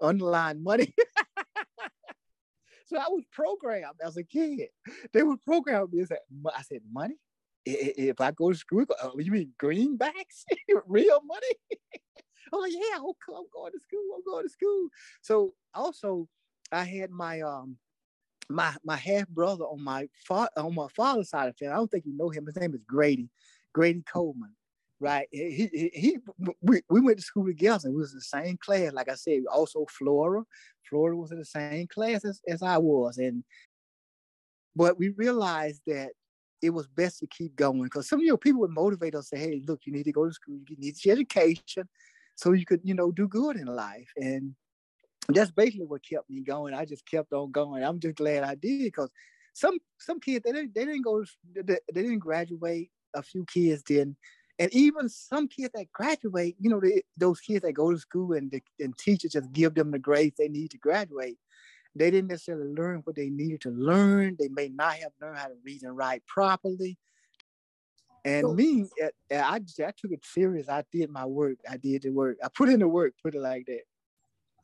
Underline 0.00 0.62
money. 0.62 0.95
So 2.91 2.99
I 2.99 3.09
was 3.09 3.23
programmed 3.31 4.01
as 4.05 4.17
a 4.17 4.25
kid. 4.25 4.69
They 5.13 5.23
would 5.23 5.45
program 5.45 5.87
me. 5.93 6.03
I 6.03 6.63
said, 6.63 6.81
money? 6.91 7.15
If 7.65 8.21
I 8.21 8.33
go 8.33 8.51
to 8.51 8.59
school, 8.59 8.85
oh, 9.01 9.13
you 9.17 9.31
mean 9.31 9.53
greenbacks? 9.63 10.45
Real 10.87 11.21
money? 11.25 11.55
oh 12.53 12.65
yeah, 12.65 12.97
I'm 12.97 13.45
going 13.55 13.73
to 13.73 13.79
school. 13.79 14.17
I'm 14.17 14.25
going 14.27 14.45
to 14.45 14.51
school. 14.51 14.89
So 15.23 15.55
also, 15.73 16.27
I 16.73 16.83
had 16.83 17.11
my 17.11 17.43
um 17.43 17.77
my 18.49 18.75
my 18.85 18.97
half 18.97 19.29
brother 19.29 19.65
on 19.65 19.85
my 19.85 20.09
fa- 20.27 20.51
on 20.57 20.75
my 20.75 20.89
father's 20.89 21.31
side 21.31 21.49
of 21.49 21.55
the 21.55 21.65
family. 21.65 21.75
I 21.75 21.77
don't 21.77 21.91
think 21.91 22.07
you 22.07 22.17
know 22.17 22.31
him. 22.31 22.47
His 22.47 22.57
name 22.57 22.75
is 22.75 22.83
Grady, 22.89 23.29
Grady 23.73 24.03
Coleman 24.11 24.57
right? 25.00 25.26
He, 25.30 25.71
he, 25.73 25.90
he 25.95 26.19
we, 26.61 26.83
we 26.88 27.00
went 27.00 27.19
to 27.19 27.25
school 27.25 27.47
together. 27.47 27.88
and 27.88 27.95
We 27.95 28.02
was 28.02 28.12
in 28.12 28.19
the 28.19 28.45
same 28.45 28.59
class. 28.59 28.92
Like 28.92 29.11
I 29.11 29.14
said, 29.14 29.42
also 29.50 29.87
Flora. 29.90 30.45
Flora 30.88 31.16
was 31.16 31.33
in 31.33 31.38
the 31.38 31.45
same 31.45 31.87
class 31.87 32.25
as, 32.25 32.40
as 32.47 32.62
I 32.62 32.78
was. 32.78 33.19
And 33.19 33.42
but 34.76 34.99
we 34.99 35.09
realized 35.11 35.83
that 35.87 36.11
it 36.62 36.71
was 36.71 36.87
best 36.87 37.21
to 37.21 37.26
keep 37.26 37.57
going 37.57 37.83
because 37.83 38.09
some 38.09 38.21
of 38.21 38.26
your 38.26 38.37
people 38.37 38.61
would 38.61 38.71
motivate 38.71 39.14
us 39.14 39.30
say, 39.30 39.38
hey, 39.38 39.62
look, 39.66 39.80
you 39.85 39.92
need 39.92 40.04
to 40.04 40.12
go 40.12 40.26
to 40.26 40.33
school, 40.33 40.61
you 40.69 40.76
need 40.78 41.02
your 41.04 41.14
education 41.14 41.88
so 42.37 42.52
you 42.52 42.66
could, 42.66 42.80
you 42.85 42.95
know, 42.95 43.11
do 43.11 43.26
good 43.26 43.57
in 43.57 43.66
life. 43.66 44.11
And 44.16 44.54
that's 45.28 45.50
basically 45.50 45.87
what 45.87 46.04
kept 46.04 46.28
me 46.28 46.42
going. 46.42 46.75
I 46.75 46.85
just 46.85 47.07
kept 47.07 47.33
on 47.33 47.50
going. 47.50 47.83
I'm 47.83 48.00
just 48.00 48.16
glad 48.16 48.42
I 48.42 48.54
did 48.54 48.85
because 48.85 49.11
some 49.54 49.78
some 49.99 50.21
kids 50.21 50.45
they 50.45 50.52
didn't 50.52 50.75
they 50.75 50.85
didn't 50.85 51.02
go 51.02 51.25
they, 51.54 51.78
they 51.92 52.02
didn't 52.02 52.19
graduate. 52.19 52.90
A 53.14 53.23
few 53.23 53.45
kids 53.45 53.83
didn't 53.83 54.16
and 54.61 54.71
even 54.75 55.09
some 55.09 55.49
kids 55.49 55.71
that 55.75 55.90
graduate, 55.90 56.55
you 56.61 56.69
know, 56.69 56.81
they, 56.81 57.02
those 57.17 57.40
kids 57.40 57.62
that 57.62 57.73
go 57.73 57.90
to 57.90 57.99
school 57.99 58.35
and 58.35 58.50
the, 58.50 58.62
and 58.79 58.97
teachers 58.97 59.33
just 59.33 59.50
give 59.52 59.75
them 59.75 59.90
the 59.90 59.99
grades 59.99 60.37
they 60.37 60.49
need 60.49 60.71
to 60.73 60.79
graduate. 60.79 61.38
They 61.97 62.11
didn't 62.11 62.29
necessarily 62.29 62.69
learn 62.75 63.00
what 63.05 63.17
they 63.17 63.31
needed 63.31 63.62
to 63.62 63.71
learn. 63.71 64.37
They 64.38 64.49
may 64.49 64.69
not 64.69 64.97
have 64.97 65.12
learned 65.21 65.38
how 65.38 65.47
to 65.47 65.55
read 65.64 65.83
and 65.83 65.97
write 65.97 66.26
properly. 66.26 66.99
And 68.23 68.55
me, 68.55 68.85
eh, 69.00 69.09
eh, 69.31 69.40
I, 69.40 69.55
I 69.57 69.93
took 69.93 70.12
it 70.12 70.26
serious. 70.26 70.69
I 70.69 70.85
did 70.93 71.09
my 71.09 71.25
work. 71.25 71.57
I 71.69 71.79
did 71.79 72.02
the 72.02 72.11
work. 72.11 72.37
I 72.45 72.49
put 72.55 72.69
in 72.69 72.81
the 72.81 72.88
work. 72.88 73.14
Put 73.23 73.35
it 73.35 73.40
like 73.40 73.64
that. 73.64 73.85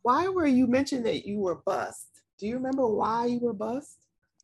Why 0.03 0.29
were 0.29 0.47
you 0.47 0.67
mentioned 0.67 1.07
that 1.07 1.27
you 1.27 1.39
were 1.39 1.55
bust? 1.55 2.07
Do 2.39 2.47
you 2.47 2.57
remember 2.57 2.87
why 2.87 3.27
you 3.27 3.39
were 3.39 3.55
bust? 3.55 3.97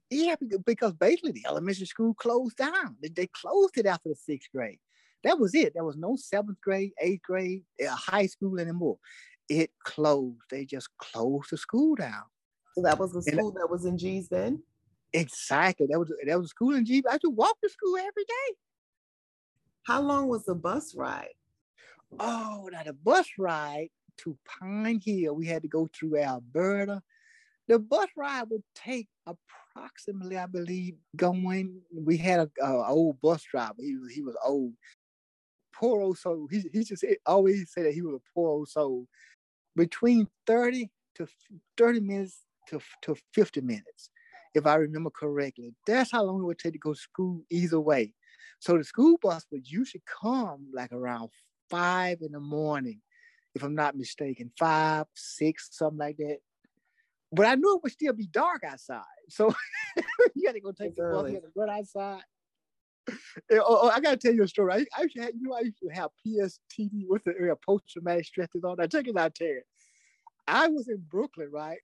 Yeah, 0.08 0.36
because 0.64 0.94
basically 0.94 1.32
the 1.32 1.44
elementary 1.46 1.86
school 1.86 2.14
closed 2.14 2.56
down. 2.56 2.96
They 3.02 3.26
closed 3.26 3.76
it 3.76 3.84
after 3.84 4.08
the 4.08 4.14
sixth 4.14 4.48
grade. 4.50 4.78
That 5.24 5.38
was 5.38 5.54
it. 5.54 5.74
There 5.74 5.84
was 5.84 5.96
no 5.96 6.16
seventh 6.16 6.60
grade, 6.60 6.92
eighth 7.00 7.22
grade, 7.22 7.62
uh, 7.84 7.94
high 7.94 8.26
school 8.26 8.58
anymore. 8.58 8.98
It 9.48 9.70
closed. 9.84 10.42
They 10.50 10.64
just 10.64 10.88
closed 10.98 11.50
the 11.50 11.56
school 11.56 11.94
down. 11.94 12.24
So 12.74 12.82
that 12.82 12.98
was 12.98 13.12
the 13.12 13.22
school 13.22 13.48
and, 13.48 13.56
that 13.56 13.70
was 13.70 13.84
in 13.84 13.98
Gee's 13.98 14.28
Bend? 14.28 14.60
Exactly. 15.12 15.86
That 15.90 15.98
was 15.98 16.12
that 16.26 16.38
was 16.38 16.50
school 16.50 16.74
in 16.74 16.84
G. 16.84 17.02
I 17.08 17.12
had 17.12 17.20
to 17.20 17.30
walk 17.30 17.60
to 17.62 17.68
school 17.68 17.96
every 17.96 18.24
day. 18.24 18.56
How 19.84 20.00
long 20.00 20.28
was 20.28 20.44
the 20.44 20.54
bus 20.54 20.94
ride? 20.94 21.34
Oh, 22.18 22.68
now 22.72 22.82
the 22.82 22.92
bus 22.92 23.28
ride 23.38 23.88
to 24.18 24.36
Pine 24.46 25.00
Hill, 25.04 25.34
we 25.34 25.46
had 25.46 25.62
to 25.62 25.68
go 25.68 25.88
through 25.92 26.18
Alberta. 26.18 27.02
The 27.68 27.78
bus 27.78 28.08
ride 28.16 28.44
would 28.50 28.62
take 28.74 29.08
approximately, 29.26 30.36
I 30.36 30.46
believe, 30.46 30.96
going. 31.16 31.80
We 31.94 32.16
had 32.16 32.40
a, 32.40 32.64
a 32.64 32.88
old 32.88 33.20
bus 33.20 33.42
driver. 33.42 33.74
He 33.78 33.96
was 33.96 34.12
he 34.12 34.22
was 34.22 34.36
old 34.44 34.72
poor 35.82 36.00
old 36.00 36.16
soul. 36.16 36.46
He, 36.50 36.64
he 36.72 36.84
just 36.84 37.04
always 37.26 37.72
said 37.72 37.86
that 37.86 37.94
he 37.94 38.02
was 38.02 38.14
a 38.14 38.30
poor 38.32 38.50
old 38.50 38.68
soul. 38.68 39.06
Between 39.74 40.28
30 40.46 40.90
to 41.16 41.26
30 41.76 42.00
minutes 42.00 42.42
to, 42.68 42.80
to 43.02 43.16
50 43.34 43.60
minutes, 43.62 44.10
if 44.54 44.66
I 44.66 44.76
remember 44.76 45.10
correctly. 45.10 45.74
That's 45.86 46.12
how 46.12 46.22
long 46.22 46.40
it 46.40 46.44
would 46.44 46.58
take 46.58 46.74
to 46.74 46.78
go 46.78 46.92
to 46.92 46.98
school 46.98 47.42
either 47.50 47.80
way. 47.80 48.14
So 48.60 48.78
the 48.78 48.84
school 48.84 49.18
bus 49.20 49.44
would 49.50 49.68
usually 49.68 50.02
come 50.22 50.68
like 50.72 50.92
around 50.92 51.30
five 51.68 52.18
in 52.20 52.32
the 52.32 52.40
morning, 52.40 53.00
if 53.54 53.62
I'm 53.64 53.74
not 53.74 53.96
mistaken, 53.96 54.52
five, 54.58 55.06
six, 55.16 55.68
something 55.72 55.98
like 55.98 56.16
that. 56.18 56.38
But 57.32 57.46
I 57.46 57.54
knew 57.54 57.76
it 57.76 57.82
would 57.82 57.92
still 57.92 58.12
be 58.12 58.26
dark 58.26 58.62
outside. 58.62 59.02
So 59.30 59.52
you 60.34 60.46
had 60.46 60.54
to 60.54 60.60
go 60.60 60.70
take 60.72 60.90
it's 60.90 60.96
the 60.98 61.08
bus, 61.10 61.28
you 61.28 61.34
had 61.34 61.42
to 61.44 61.52
run 61.56 61.70
outside. 61.70 62.22
Oh, 63.10 63.16
oh, 63.50 63.90
I 63.90 64.00
gotta 64.00 64.16
tell 64.16 64.34
you 64.34 64.42
a 64.42 64.48
story. 64.48 64.72
I, 64.72 64.84
I 64.98 65.02
used 65.02 65.16
to 65.16 65.22
have, 65.22 65.32
you 65.34 65.48
know, 65.48 65.54
I 65.54 65.60
used 65.60 65.78
to 65.82 65.88
have 65.88 66.10
PSTD 66.26 67.04
with 67.08 67.24
the 67.24 67.52
uh, 67.52 67.54
post 67.66 67.84
traumatic 67.88 68.26
stress 68.26 68.48
disorder. 68.52 68.86
Check 68.86 69.08
it 69.08 69.16
out, 69.16 69.34
Terry. 69.34 69.62
I 70.46 70.68
was 70.68 70.88
in 70.88 71.02
Brooklyn, 71.08 71.50
right? 71.52 71.78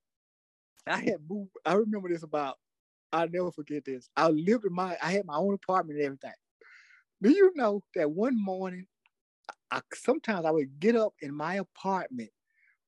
I 0.87 0.99
had 0.99 1.19
moved. 1.29 1.51
I 1.65 1.75
remember 1.75 2.09
this 2.09 2.23
about. 2.23 2.57
I'll 3.11 3.29
never 3.29 3.51
forget 3.51 3.85
this. 3.85 4.11
I 4.17 4.29
lived 4.29 4.65
in 4.65 4.75
my. 4.75 4.97
I 5.03 5.13
had 5.13 5.27
my 5.27 5.37
own 5.37 5.55
apartment 5.55 5.99
and 5.99 6.07
everything. 6.07 6.33
Do 7.23 7.31
you 7.31 7.53
know 7.55 7.83
that 7.95 8.11
one 8.11 8.43
morning, 8.43 8.87
I, 9.71 9.81
sometimes 9.95 10.47
I 10.47 10.51
would 10.51 10.79
get 10.79 10.95
up 10.95 11.15
in 11.21 11.35
my 11.35 11.57
apartment, 11.57 12.31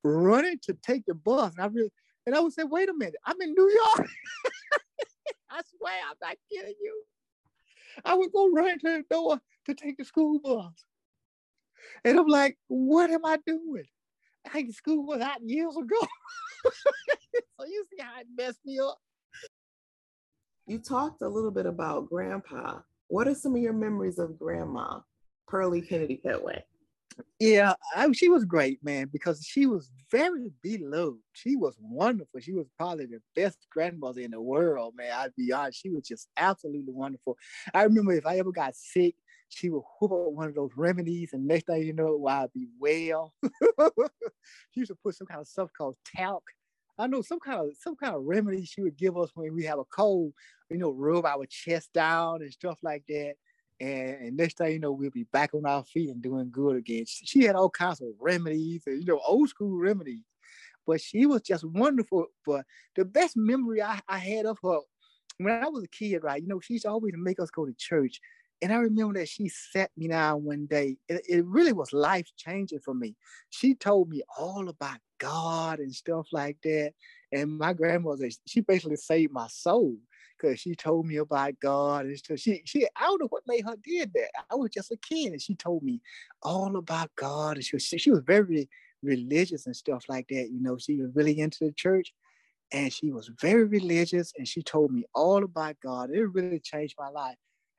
running 0.04 0.58
to 0.62 0.74
take 0.74 1.04
the 1.06 1.14
bus, 1.14 1.52
and 1.56 1.64
I 1.64 1.66
really, 1.66 1.90
and 2.26 2.34
I 2.34 2.40
would 2.40 2.52
say, 2.52 2.64
"Wait 2.64 2.88
a 2.88 2.94
minute, 2.94 3.16
I'm 3.24 3.40
in 3.40 3.52
New 3.52 3.70
York." 3.70 4.08
I 5.50 5.62
swear, 5.76 5.92
I'm 6.08 6.16
not 6.22 6.36
kidding 6.50 6.74
you. 6.80 7.02
I 8.04 8.14
would 8.14 8.32
go 8.32 8.50
right 8.50 8.78
to 8.80 8.88
the 8.88 9.04
door 9.10 9.40
to 9.66 9.74
take 9.74 9.98
the 9.98 10.04
school 10.04 10.38
bus. 10.38 10.84
And 12.04 12.18
I'm 12.18 12.26
like, 12.26 12.58
what 12.68 13.10
am 13.10 13.24
I 13.24 13.38
doing? 13.46 13.84
I 14.46 14.50
think 14.50 14.74
school 14.74 15.04
was 15.04 15.20
out 15.20 15.42
years 15.42 15.76
ago. 15.76 16.06
so 16.64 17.66
you 17.66 17.84
see 17.90 18.02
how 18.02 18.20
it 18.20 18.26
messed 18.36 18.60
me 18.64 18.78
up. 18.78 18.98
You 20.66 20.78
talked 20.78 21.22
a 21.22 21.28
little 21.28 21.50
bit 21.50 21.66
about 21.66 22.08
grandpa. 22.08 22.80
What 23.08 23.26
are 23.26 23.34
some 23.34 23.56
of 23.56 23.60
your 23.60 23.72
memories 23.72 24.18
of 24.18 24.38
grandma, 24.38 25.00
Pearlie 25.48 25.82
Kennedy 25.82 26.20
Pettway? 26.24 26.62
Yeah, 27.38 27.74
I, 27.94 28.10
she 28.12 28.28
was 28.28 28.44
great, 28.44 28.82
man, 28.84 29.08
because 29.12 29.44
she 29.44 29.66
was 29.66 29.90
very 30.10 30.50
beloved. 30.62 31.18
She 31.32 31.56
was 31.56 31.76
wonderful. 31.80 32.40
She 32.40 32.52
was 32.52 32.66
probably 32.76 33.06
the 33.06 33.20
best 33.34 33.66
grandmother 33.70 34.20
in 34.20 34.32
the 34.32 34.40
world, 34.40 34.94
man. 34.96 35.12
I'd 35.12 35.34
be 35.36 35.52
honest. 35.52 35.80
She 35.80 35.90
was 35.90 36.06
just 36.06 36.28
absolutely 36.36 36.92
wonderful. 36.92 37.36
I 37.72 37.84
remember 37.84 38.12
if 38.12 38.26
I 38.26 38.38
ever 38.38 38.52
got 38.52 38.74
sick, 38.76 39.14
she 39.48 39.68
would 39.70 39.82
whoop 40.00 40.12
up 40.12 40.32
one 40.32 40.48
of 40.48 40.54
those 40.54 40.70
remedies, 40.76 41.32
and 41.32 41.46
next 41.46 41.66
thing 41.66 41.82
you 41.82 41.92
know, 41.92 42.24
I'd 42.26 42.52
be 42.52 42.68
well. 42.78 43.34
she 43.42 44.80
used 44.80 44.90
to 44.90 44.98
put 45.02 45.16
some 45.16 45.26
kind 45.26 45.40
of 45.40 45.48
stuff 45.48 45.70
called 45.76 45.96
talc. 46.16 46.42
I 46.98 47.06
know 47.06 47.22
some 47.22 47.40
kind 47.40 47.60
of 47.60 47.70
some 47.80 47.96
kind 47.96 48.14
of 48.14 48.24
remedy 48.24 48.64
she 48.64 48.82
would 48.82 48.96
give 48.96 49.16
us 49.16 49.30
when 49.34 49.54
we 49.54 49.64
have 49.64 49.78
a 49.78 49.84
cold, 49.84 50.34
you 50.68 50.76
know, 50.76 50.90
rub 50.90 51.24
our 51.24 51.46
chest 51.46 51.92
down 51.94 52.42
and 52.42 52.52
stuff 52.52 52.78
like 52.82 53.04
that. 53.08 53.34
And, 53.80 54.26
and, 54.26 54.36
next 54.36 54.58
thing 54.58 54.72
you 54.72 54.78
know, 54.78 54.92
we'll 54.92 55.10
be 55.10 55.24
back 55.24 55.54
on 55.54 55.64
our 55.64 55.84
feet 55.84 56.10
and 56.10 56.22
doing 56.22 56.50
good 56.50 56.76
again. 56.76 57.04
She 57.06 57.44
had 57.44 57.56
all 57.56 57.70
kinds 57.70 58.00
of 58.02 58.08
remedies 58.20 58.82
and 58.86 59.00
you 59.00 59.06
know, 59.06 59.20
old 59.26 59.48
school 59.48 59.78
remedies. 59.78 60.24
But 60.86 61.00
she 61.00 61.26
was 61.26 61.42
just 61.42 61.64
wonderful. 61.64 62.26
But 62.44 62.64
the 62.96 63.04
best 63.04 63.36
memory 63.36 63.82
I, 63.82 64.00
I 64.08 64.18
had 64.18 64.46
of 64.46 64.58
her 64.62 64.80
when 65.38 65.54
I 65.54 65.68
was 65.68 65.84
a 65.84 65.88
kid, 65.88 66.22
right? 66.22 66.42
You 66.42 66.48
know, 66.48 66.60
she 66.60 66.78
always 66.86 67.14
make 67.16 67.40
us 67.40 67.50
go 67.50 67.64
to 67.64 67.72
church. 67.78 68.20
And 68.62 68.72
I 68.72 68.76
remember 68.76 69.18
that 69.18 69.28
she 69.28 69.48
sat 69.48 69.90
me 69.96 70.08
down 70.08 70.44
one 70.44 70.66
day. 70.66 70.98
It, 71.08 71.22
it 71.26 71.46
really 71.46 71.72
was 71.72 71.94
life 71.94 72.26
changing 72.36 72.80
for 72.80 72.92
me. 72.92 73.16
She 73.48 73.74
told 73.74 74.10
me 74.10 74.22
all 74.38 74.68
about 74.68 74.98
God 75.18 75.78
and 75.78 75.94
stuff 75.94 76.26
like 76.32 76.58
that. 76.64 76.92
And 77.32 77.56
my 77.56 77.72
grandmother, 77.72 78.28
she 78.46 78.60
basically 78.60 78.96
saved 78.96 79.32
my 79.32 79.46
soul 79.48 79.96
because 80.40 80.60
she 80.60 80.74
told 80.74 81.06
me 81.06 81.16
about 81.16 81.58
God 81.60 82.06
and 82.06 82.18
stuff. 82.18 82.38
She, 82.38 82.62
she, 82.64 82.86
I 82.96 83.02
don't 83.02 83.20
know 83.20 83.28
what 83.28 83.42
made 83.46 83.64
her 83.64 83.76
did 83.82 84.12
that. 84.14 84.30
I 84.50 84.54
was 84.54 84.70
just 84.70 84.92
a 84.92 84.96
kid 84.96 85.32
and 85.32 85.42
she 85.42 85.54
told 85.54 85.82
me 85.82 86.00
all 86.42 86.76
about 86.76 87.10
God. 87.16 87.56
And 87.56 87.64
she 87.64 87.76
was, 87.76 87.84
she 87.84 88.10
was 88.10 88.20
very 88.20 88.68
religious 89.02 89.66
and 89.66 89.76
stuff 89.76 90.04
like 90.08 90.28
that. 90.28 90.50
You 90.50 90.60
know, 90.60 90.78
she 90.78 90.96
was 90.96 91.10
really 91.14 91.38
into 91.38 91.64
the 91.64 91.72
church 91.72 92.12
and 92.72 92.92
she 92.92 93.10
was 93.10 93.30
very 93.40 93.64
religious 93.64 94.32
and 94.36 94.46
she 94.46 94.62
told 94.62 94.92
me 94.92 95.04
all 95.14 95.44
about 95.44 95.76
God. 95.82 96.10
It 96.10 96.22
really 96.22 96.60
changed 96.60 96.94
my 96.98 97.08
life. 97.08 97.36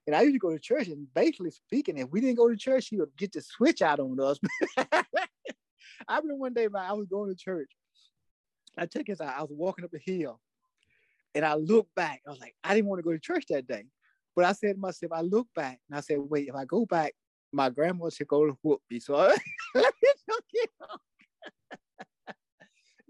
And 0.07 0.15
I 0.15 0.21
used 0.21 0.35
to 0.35 0.39
go 0.39 0.51
to 0.51 0.59
church 0.59 0.87
and 0.87 1.07
basically 1.13 1.51
speaking, 1.51 1.97
if 1.97 2.09
we 2.09 2.21
didn't 2.21 2.37
go 2.37 2.49
to 2.49 2.57
church, 2.57 2.85
she 2.85 2.97
would 2.97 3.15
get 3.17 3.31
the 3.33 3.41
switch 3.41 3.81
out 3.81 3.99
on 3.99 4.19
us. 4.19 4.39
I 6.07 6.17
remember 6.17 6.35
one 6.35 6.53
day, 6.53 6.67
man, 6.67 6.89
I 6.89 6.93
was 6.93 7.07
going 7.07 7.29
to 7.29 7.35
church. 7.35 7.69
I 8.77 8.85
took 8.85 9.09
it, 9.09 9.21
I 9.21 9.41
was 9.41 9.51
walking 9.51 9.85
up 9.85 9.93
a 9.93 9.99
hill 9.99 10.39
and 11.35 11.45
I 11.45 11.55
looked 11.55 11.93
back. 11.95 12.21
I 12.27 12.29
was 12.29 12.39
like, 12.39 12.55
I 12.63 12.73
didn't 12.73 12.89
want 12.89 12.99
to 12.99 13.03
go 13.03 13.11
to 13.11 13.19
church 13.19 13.45
that 13.49 13.67
day. 13.67 13.85
But 14.35 14.45
I 14.45 14.53
said 14.53 14.75
to 14.75 14.79
myself, 14.79 15.11
I 15.11 15.21
look 15.21 15.47
back 15.55 15.79
and 15.89 15.97
I 15.97 16.01
said, 16.01 16.17
wait, 16.19 16.47
if 16.47 16.55
I 16.55 16.65
go 16.65 16.85
back, 16.85 17.13
my 17.51 17.69
grandma 17.69 18.09
should 18.09 18.27
go 18.27 18.45
to 18.45 18.57
whoop 18.61 18.81
me. 18.89 18.99
So 18.99 19.13
let 19.75 19.93
me 20.01 20.09
just 20.29 20.43
keep 20.51 20.69
on. 20.89 20.97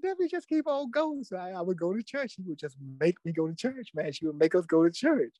let 0.04 0.20
me 0.20 0.28
just 0.28 0.48
keep 0.48 0.68
on 0.68 0.90
going. 0.90 1.24
So 1.24 1.38
I, 1.38 1.52
I, 1.52 1.62
would 1.62 1.78
go 1.78 1.94
to 1.94 2.02
church. 2.02 2.34
She 2.36 2.42
would 2.44 2.58
just 2.58 2.76
make 3.00 3.16
me 3.24 3.32
go 3.32 3.48
to 3.48 3.56
church, 3.56 3.90
man. 3.94 4.12
She 4.12 4.26
would 4.26 4.38
make 4.38 4.56
us 4.56 4.66
go 4.66 4.84
to 4.84 4.92
church. 4.92 5.34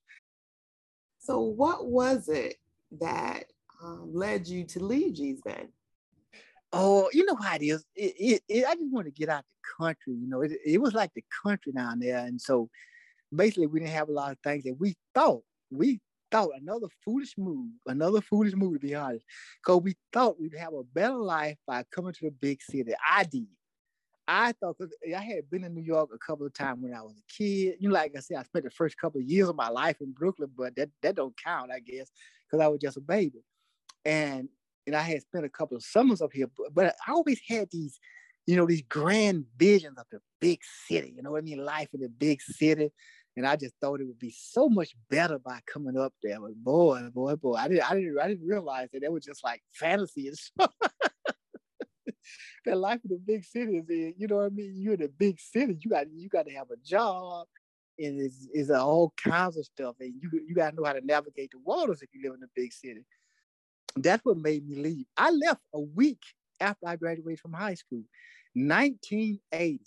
So 1.20 1.40
what 1.40 1.88
was 1.88 2.30
it 2.30 2.58
that 3.00 3.46
um, 3.84 4.12
led 4.14 4.48
you 4.48 4.64
to 4.66 4.84
leave 4.84 5.14
Jesus? 5.14 5.44
Oh, 6.74 7.10
you 7.12 7.26
know 7.26 7.36
how 7.36 7.56
it 7.56 7.64
is. 7.64 7.84
It, 7.96 8.14
it, 8.18 8.44
it, 8.48 8.66
I 8.66 8.76
just 8.76 8.92
want 8.92 9.06
to 9.06 9.12
get 9.12 9.30
out 9.30 9.44
the 9.44 9.84
country. 9.84 10.14
You 10.14 10.28
know, 10.28 10.42
it, 10.42 10.82
was 10.82 10.94
like 10.94 11.14
the 11.14 11.24
country 11.44 11.74
down 11.74 12.00
there, 12.00 12.20
and 12.20 12.40
so 12.40 12.70
basically 13.34 13.68
we 13.68 13.80
didn't 13.80 13.94
have 13.94 14.10
a 14.10 14.14
lot 14.14 14.32
of 14.32 14.38
things 14.44 14.64
that 14.64 14.76
we 14.80 14.96
thought 15.14 15.42
we 15.70 16.00
thought 16.32 16.50
another 16.60 16.88
foolish 17.04 17.34
move, 17.38 17.72
another 17.88 18.22
foolish 18.22 18.54
move 18.54 18.74
to 18.74 18.80
be 18.80 18.96
honest, 18.96 19.26
because 19.62 19.82
we 19.82 19.96
thought 20.14 20.40
we'd 20.40 20.56
have 20.58 20.74
a 20.74 20.84
better 20.84 21.16
life 21.16 21.58
by 21.68 21.84
coming 21.94 22.14
to 22.14 22.26
the 22.26 22.32
big 22.32 22.62
city. 22.62 22.94
I 23.10 23.24
did. 23.24 23.48
I 24.28 24.54
thought 24.54 24.78
because 24.78 24.94
I 25.06 25.22
had 25.22 25.50
been 25.50 25.66
in 25.66 25.74
New 25.74 25.84
York 25.84 26.10
a 26.14 26.18
couple 26.18 26.46
of 26.46 26.54
times 26.54 26.82
when 26.82 26.94
I 26.94 27.02
was 27.02 27.18
a 27.18 27.34
kid. 27.34 27.76
You 27.80 27.90
know, 27.90 27.96
like 27.96 28.14
I 28.16 28.22
said, 28.22 28.38
I 28.38 28.44
spent 28.44 28.64
the 28.64 28.72
first 28.72 28.98
couple 28.98 29.20
of 29.20 29.28
years 29.28 29.50
of 29.50 29.56
my 29.56 29.68
life 29.68 29.98
in 30.00 30.14
Brooklyn, 30.14 30.50
but 30.58 30.76
that 30.78 30.90
that 31.02 31.16
don't 31.16 31.36
count, 31.44 31.72
I 31.72 31.80
guess, 31.80 32.10
because 32.46 32.64
I 32.64 32.68
was 32.68 32.80
just 32.80 32.98
a 32.98 33.02
baby. 33.02 33.44
And 34.06 34.48
and 34.88 34.96
I 34.96 35.02
had 35.02 35.22
spent 35.22 35.46
a 35.46 35.50
couple 35.50 35.78
of 35.78 35.84
summers 35.84 36.22
up 36.22 36.32
here, 36.34 36.48
but, 36.58 36.74
but 36.74 36.96
I 37.08 37.12
always 37.12 37.40
had 37.48 37.70
these, 37.72 38.00
you 38.48 38.56
know, 38.56 38.66
these 38.66 38.82
grand 38.84 39.46
visions 39.58 39.98
of 39.98 40.06
the 40.12 40.20
big 40.40 40.60
city. 40.88 41.14
You 41.16 41.22
know 41.22 41.32
what 41.32 41.40
I 41.40 41.42
mean? 41.42 41.64
Life 41.64 41.90
in 41.94 42.02
the 42.02 42.10
big 42.10 42.42
city. 42.42 42.92
And 43.38 43.48
I 43.48 43.56
just 43.56 43.76
thought 43.80 44.02
it 44.02 44.08
would 44.08 44.20
be 44.20 44.34
so 44.36 44.68
much 44.68 44.94
better 45.10 45.40
by 45.40 45.60
coming 45.66 45.98
up 45.98 46.14
there. 46.22 46.40
But 46.40 46.56
boy, 46.56 47.02
boy, 47.14 47.36
boy, 47.36 47.56
I 47.56 47.68
didn't, 47.68 47.90
I 47.90 47.96
didn't, 47.96 48.20
I 48.20 48.28
didn't 48.28 48.48
realize 48.48 48.90
that 48.92 49.02
that 49.02 49.12
was 49.12 49.24
just 49.24 49.44
like 49.44 49.62
fantasy 49.74 50.30
that 52.66 52.78
life 52.78 53.00
in 53.04 53.12
the 53.12 53.20
big 53.26 53.46
city 53.46 53.78
is, 53.78 53.86
you 54.18 54.28
know 54.28 54.38
what 54.38 54.48
I 54.48 54.50
mean? 54.50 54.74
You're 54.76 54.96
in 54.96 55.04
a 55.04 55.08
big 55.08 55.40
city. 55.40 55.78
You 55.80 55.90
got, 55.90 56.08
you 56.12 56.28
got 56.28 56.46
to 56.48 56.54
have 56.54 56.72
a 56.72 56.78
job, 56.86 57.48
and 57.98 58.20
it's, 58.20 58.50
it's 58.54 58.70
all 58.70 59.14
kinds 59.18 59.58
of 59.58 59.66
stuff, 59.66 59.96
and 60.00 60.14
you, 60.22 60.30
you 60.46 60.54
got 60.54 60.72
to 60.72 60.76
know 60.76 60.84
how 60.84 60.94
to 60.94 61.06
navigate 61.06 61.52
the 61.52 61.60
waters 61.64 62.02
if 62.02 62.10
you 62.14 62.22
live 62.24 62.38
in 62.38 62.44
a 62.44 62.52
big 62.54 62.74
city 62.74 63.06
that's 63.98 64.24
what 64.26 64.38
made 64.38 64.68
me 64.68 64.76
leave. 64.76 65.06
I 65.18 65.32
left 65.32 65.62
a 65.74 65.80
week 65.80 66.22
after 66.60 66.88
I 66.88 66.96
graduated 66.96 67.40
from 67.40 67.54
high 67.54 67.76
school, 67.76 68.04
1980. 68.54 69.82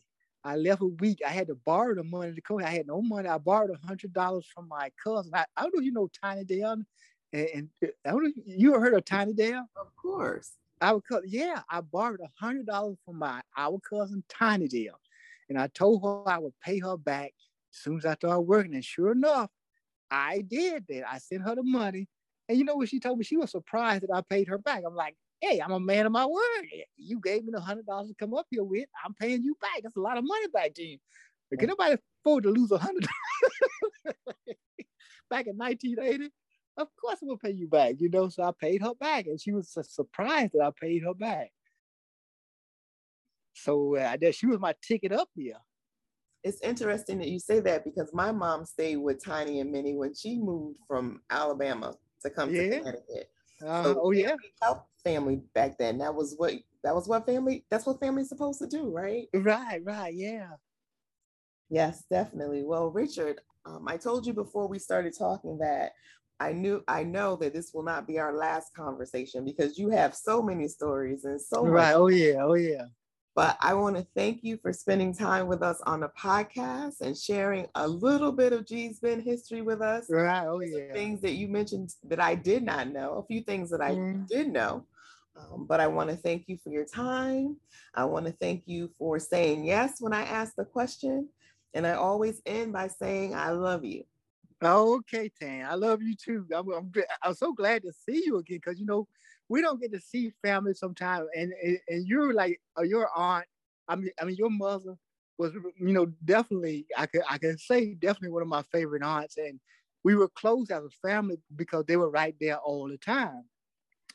I 0.44 0.56
left 0.56 0.82
a 0.82 0.86
week. 0.86 1.20
I 1.26 1.30
had 1.30 1.46
to 1.46 1.54
borrow 1.54 1.94
the 1.94 2.04
money 2.04 2.34
to 2.34 2.40
come. 2.42 2.58
I 2.58 2.70
had 2.70 2.86
no 2.86 3.00
money. 3.00 3.28
I 3.28 3.38
borrowed 3.38 3.70
a 3.70 3.86
hundred 3.86 4.12
dollars 4.12 4.46
from 4.54 4.68
my 4.68 4.90
cousin. 5.02 5.32
I, 5.34 5.46
I 5.56 5.62
don't 5.62 5.74
know 5.74 5.80
if 5.80 5.84
you 5.86 5.92
know 5.92 6.10
Tiny 6.22 6.44
Dale, 6.44 6.72
and, 6.72 6.86
and 7.32 7.68
uh, 7.82 7.88
I 8.04 8.10
don't 8.10 8.24
know 8.24 8.32
you 8.44 8.74
ever 8.74 8.84
heard 8.84 8.94
of 8.94 9.04
Tiny 9.04 9.32
Dale. 9.32 9.64
Of 9.76 9.96
course. 9.96 10.52
Our 10.82 11.00
cousin, 11.00 11.30
yeah, 11.30 11.62
I 11.70 11.80
borrowed 11.80 12.20
a 12.20 12.28
hundred 12.38 12.66
dollars 12.66 12.98
from 13.06 13.18
my 13.18 13.40
our 13.56 13.78
cousin 13.80 14.22
Tiny 14.28 14.68
Dale, 14.68 15.00
and 15.48 15.58
I 15.58 15.68
told 15.68 16.02
her 16.02 16.28
I 16.30 16.38
would 16.38 16.52
pay 16.62 16.78
her 16.80 16.98
back 16.98 17.32
as 17.72 17.78
soon 17.80 17.98
as 17.98 18.04
I 18.04 18.14
started 18.14 18.40
working. 18.40 18.74
And 18.74 18.84
sure 18.84 19.12
enough, 19.12 19.50
I 20.10 20.42
did 20.42 20.84
that. 20.88 21.10
I 21.10 21.18
sent 21.18 21.42
her 21.42 21.54
the 21.54 21.62
money, 21.62 22.06
and 22.48 22.58
you 22.58 22.64
know 22.64 22.76
what 22.76 22.88
she 22.88 23.00
told 23.00 23.18
me? 23.18 23.24
She 23.24 23.36
was 23.36 23.50
surprised 23.50 24.02
that 24.02 24.14
I 24.14 24.20
paid 24.22 24.48
her 24.48 24.58
back. 24.58 24.82
I'm 24.86 24.94
like, 24.94 25.16
hey, 25.40 25.60
I'm 25.60 25.72
a 25.72 25.80
man 25.80 26.06
of 26.06 26.12
my 26.12 26.26
word. 26.26 26.66
You 26.96 27.20
gave 27.20 27.44
me 27.44 27.52
the 27.52 27.60
hundred 27.60 27.86
dollars 27.86 28.08
to 28.08 28.14
come 28.14 28.34
up 28.34 28.46
here 28.50 28.64
with. 28.64 28.88
I'm 29.04 29.14
paying 29.14 29.42
you 29.42 29.56
back. 29.60 29.82
That's 29.82 29.96
a 29.96 30.00
lot 30.00 30.18
of 30.18 30.24
money 30.26 30.48
back 30.48 30.74
to 30.74 30.82
you. 30.82 30.98
But 31.50 31.58
can 31.60 31.68
nobody 31.68 31.96
afford 32.20 32.44
to 32.44 32.50
lose 32.50 32.70
a 32.70 32.78
hundred 32.78 33.06
back 35.30 35.46
in 35.46 35.56
1980? 35.56 36.30
Of 36.76 36.88
course 37.00 37.18
I 37.22 37.26
will 37.26 37.38
pay 37.38 37.52
you 37.52 37.68
back, 37.68 37.94
you 37.98 38.10
know. 38.10 38.28
So 38.28 38.42
I 38.42 38.50
paid 38.58 38.82
her 38.82 38.94
back, 38.94 39.26
and 39.26 39.40
she 39.40 39.52
was 39.52 39.76
surprised 39.88 40.52
that 40.54 40.64
I 40.64 40.70
paid 40.78 41.04
her 41.04 41.14
back. 41.14 41.50
So 43.54 43.96
uh, 43.96 44.16
she 44.32 44.46
was 44.46 44.58
my 44.58 44.74
ticket 44.82 45.12
up 45.12 45.28
here. 45.36 45.58
It's 46.42 46.60
interesting 46.60 47.18
that 47.18 47.28
you 47.28 47.38
say 47.38 47.60
that 47.60 47.84
because 47.84 48.12
my 48.12 48.32
mom 48.32 48.66
stayed 48.66 48.96
with 48.96 49.24
Tiny 49.24 49.60
and 49.60 49.72
Minnie 49.72 49.94
when 49.94 50.14
she 50.14 50.38
moved 50.38 50.76
from 50.86 51.22
Alabama 51.30 51.94
to 52.24 52.30
come 52.30 52.52
yeah. 52.52 52.62
to 52.62 52.78
Connecticut. 52.78 53.30
Uh, 53.64 53.84
so 53.84 54.00
oh 54.02 54.10
yeah, 54.10 54.34
help 54.60 54.86
family 55.02 55.40
back 55.54 55.78
then. 55.78 55.98
That 55.98 56.14
was 56.14 56.34
what 56.36 56.54
that 56.82 56.94
was 56.94 57.08
what 57.08 57.26
family. 57.26 57.64
That's 57.70 57.86
what 57.86 58.00
family's 58.00 58.28
supposed 58.28 58.60
to 58.60 58.66
do, 58.66 58.90
right? 58.90 59.26
Right, 59.32 59.80
right, 59.84 60.14
yeah. 60.14 60.48
Yes, 61.70 62.04
definitely. 62.10 62.62
Well, 62.64 62.88
Richard, 62.90 63.40
um, 63.64 63.86
I 63.88 63.96
told 63.96 64.26
you 64.26 64.32
before 64.32 64.68
we 64.68 64.78
started 64.78 65.14
talking 65.16 65.58
that 65.58 65.92
I 66.40 66.52
knew 66.52 66.82
I 66.88 67.04
know 67.04 67.36
that 67.36 67.54
this 67.54 67.72
will 67.72 67.84
not 67.84 68.06
be 68.06 68.18
our 68.18 68.34
last 68.34 68.74
conversation 68.74 69.44
because 69.44 69.78
you 69.78 69.88
have 69.90 70.14
so 70.14 70.42
many 70.42 70.68
stories 70.68 71.24
and 71.24 71.40
so 71.40 71.64
right. 71.64 71.92
Much- 71.92 71.94
oh 71.96 72.08
yeah, 72.08 72.42
oh 72.42 72.54
yeah. 72.54 72.84
But 73.34 73.56
I 73.60 73.74
want 73.74 73.96
to 73.96 74.06
thank 74.14 74.44
you 74.44 74.58
for 74.58 74.72
spending 74.72 75.12
time 75.12 75.48
with 75.48 75.60
us 75.60 75.80
on 75.86 76.00
the 76.00 76.10
podcast 76.16 77.00
and 77.00 77.16
sharing 77.16 77.66
a 77.74 77.86
little 77.86 78.30
bit 78.30 78.52
of 78.52 78.64
Gee's 78.64 79.00
Bend 79.00 79.24
history 79.24 79.60
with 79.60 79.82
us. 79.82 80.06
Right. 80.08 80.46
Oh, 80.46 80.60
yeah. 80.60 80.92
Things 80.92 81.20
that 81.22 81.32
you 81.32 81.48
mentioned 81.48 81.92
that 82.04 82.20
I 82.20 82.36
did 82.36 82.62
not 82.62 82.92
know, 82.92 83.14
a 83.14 83.26
few 83.26 83.40
things 83.40 83.70
that 83.70 83.80
I 83.80 83.90
mm. 83.90 84.28
did 84.28 84.52
know. 84.52 84.86
Um, 85.36 85.66
but 85.66 85.80
I 85.80 85.88
want 85.88 86.10
to 86.10 86.16
thank 86.16 86.44
you 86.46 86.58
for 86.62 86.70
your 86.70 86.84
time. 86.84 87.56
I 87.92 88.04
want 88.04 88.26
to 88.26 88.32
thank 88.32 88.62
you 88.66 88.90
for 88.98 89.18
saying 89.18 89.64
yes 89.64 89.96
when 90.00 90.12
I 90.12 90.22
asked 90.22 90.56
the 90.56 90.64
question. 90.64 91.28
And 91.74 91.84
I 91.88 91.94
always 91.94 92.40
end 92.46 92.72
by 92.72 92.86
saying, 92.86 93.34
I 93.34 93.50
love 93.50 93.84
you. 93.84 94.04
Okay, 94.62 95.28
Tan. 95.40 95.66
I 95.66 95.74
love 95.74 96.02
you 96.02 96.14
too. 96.14 96.46
I'm, 96.54 96.72
I'm, 96.72 96.92
I'm 97.22 97.34
so 97.34 97.52
glad 97.52 97.82
to 97.82 97.92
see 97.92 98.22
you 98.24 98.38
again 98.38 98.60
because, 98.64 98.78
you 98.78 98.86
know, 98.86 99.08
we 99.48 99.60
don't 99.60 99.80
get 99.80 99.92
to 99.92 100.00
see 100.00 100.32
family 100.42 100.74
sometimes. 100.74 101.28
And, 101.36 101.52
and, 101.62 101.78
and 101.88 102.06
you're 102.06 102.32
like, 102.32 102.60
uh, 102.78 102.82
your 102.82 103.08
aunt, 103.16 103.46
I 103.88 103.96
mean, 103.96 104.10
I 104.20 104.24
mean, 104.24 104.36
your 104.36 104.50
mother 104.50 104.94
was, 105.38 105.52
you 105.52 105.92
know, 105.92 106.06
definitely, 106.24 106.86
I 106.96 107.06
could, 107.06 107.22
I 107.28 107.38
can 107.38 107.58
say 107.58 107.94
definitely 107.94 108.30
one 108.30 108.42
of 108.42 108.48
my 108.48 108.62
favorite 108.62 109.02
aunts. 109.02 109.36
And 109.36 109.60
we 110.02 110.14
were 110.14 110.28
close 110.28 110.70
as 110.70 110.84
a 110.84 110.90
family 111.06 111.38
because 111.56 111.84
they 111.86 111.96
were 111.96 112.10
right 112.10 112.34
there 112.40 112.58
all 112.58 112.88
the 112.88 112.98
time. 112.98 113.44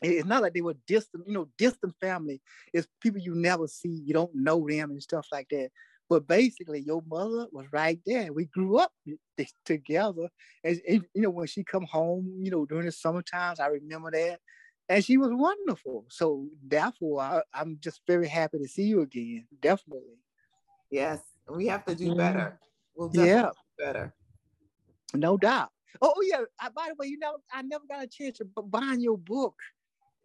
It's 0.02 0.26
not 0.26 0.42
like 0.42 0.54
they 0.54 0.62
were 0.62 0.78
distant, 0.88 1.26
you 1.28 1.34
know, 1.34 1.50
distant 1.58 1.94
family. 2.00 2.42
It's 2.74 2.88
people 3.02 3.20
you 3.20 3.36
never 3.36 3.68
see, 3.68 4.02
you 4.06 4.14
don't 4.14 4.34
know 4.34 4.66
them 4.68 4.92
and 4.92 5.04
stuff 5.04 5.28
like 5.32 5.48
that. 5.50 5.72
But 6.10 6.26
basically, 6.26 6.80
your 6.80 7.04
mother 7.06 7.48
was 7.52 7.68
right 7.72 8.00
there. 8.06 8.32
We 8.32 8.46
grew 8.46 8.78
up 8.78 8.92
together. 9.66 10.30
And, 10.64 10.82
and, 10.88 11.06
you 11.14 11.22
know, 11.22 11.30
when 11.30 11.48
she 11.48 11.64
come 11.64 11.84
home, 11.84 12.40
you 12.42 12.50
know, 12.50 12.66
during 12.66 12.86
the 12.86 12.92
summer 12.92 13.22
times, 13.22 13.60
I 13.60 13.68
remember 13.68 14.10
that 14.12 14.40
and 14.90 15.06
she 15.06 15.18
was 15.18 15.30
wonderful. 15.32 16.06
So 16.10 16.48
therefore, 16.66 17.22
I, 17.22 17.42
am 17.54 17.78
just 17.80 18.02
very 18.08 18.28
happy 18.28 18.58
to 18.58 18.68
see 18.68 18.84
you 18.84 19.02
again. 19.02 19.46
Definitely. 19.62 20.18
Yes, 20.90 21.22
we 21.48 21.68
have 21.68 21.86
to 21.86 21.96
do 21.96 22.10
mm-hmm. 22.10 22.18
better. 22.18 22.60
We'll 22.96 23.12
yeah, 23.14 23.44
do 23.44 23.52
better. 23.78 24.14
No 25.14 25.38
doubt. 25.38 25.70
Oh, 26.02 26.14
oh 26.16 26.22
yeah. 26.24 26.42
I, 26.60 26.70
by 26.70 26.88
the 26.90 26.96
way, 26.98 27.08
you 27.08 27.20
know, 27.20 27.38
I 27.54 27.62
never 27.62 27.84
got 27.88 28.04
a 28.04 28.08
chance 28.08 28.40
to 28.40 28.46
buy 28.46 28.96
your 28.98 29.18
book. 29.18 29.56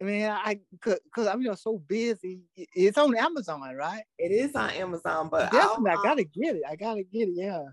I 0.01 0.03
mean, 0.03 0.25
I 0.25 0.59
because 0.71 1.27
I'm 1.27 1.41
you 1.41 1.47
know 1.47 1.55
so 1.55 1.77
busy. 1.87 2.41
It's 2.55 2.97
on 2.97 3.15
Amazon, 3.15 3.75
right? 3.75 4.03
It 4.17 4.31
is 4.31 4.53
on 4.55 4.71
Amazon, 4.71 5.29
but 5.31 5.51
definitely 5.51 5.91
I'll, 5.91 5.99
I 5.99 6.03
gotta 6.03 6.23
um, 6.23 6.31
get 6.33 6.55
it. 6.57 6.63
I 6.67 6.75
gotta 6.75 7.03
get 7.03 7.29
it. 7.29 7.35
Yeah. 7.35 7.63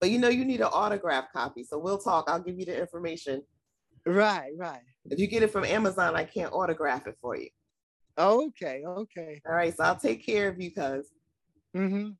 But 0.00 0.10
you 0.10 0.18
know, 0.18 0.28
you 0.28 0.44
need 0.44 0.60
an 0.60 0.68
autograph 0.72 1.32
copy, 1.32 1.64
so 1.64 1.78
we'll 1.78 1.98
talk. 1.98 2.26
I'll 2.28 2.40
give 2.40 2.58
you 2.58 2.66
the 2.66 2.78
information. 2.78 3.42
Right, 4.06 4.50
right. 4.56 4.82
If 5.10 5.18
you 5.18 5.26
get 5.26 5.42
it 5.42 5.50
from 5.50 5.64
Amazon, 5.64 6.14
I 6.14 6.24
can't 6.24 6.52
autograph 6.52 7.06
it 7.06 7.16
for 7.20 7.36
you. 7.36 7.48
Okay, 8.18 8.82
okay. 8.86 9.40
All 9.48 9.54
right, 9.54 9.74
so 9.76 9.84
I'll 9.84 9.96
take 9.96 10.24
care 10.24 10.48
of 10.48 10.60
you, 10.60 10.70
cuz. 10.70 11.10
Mm-hmm. 11.76 12.10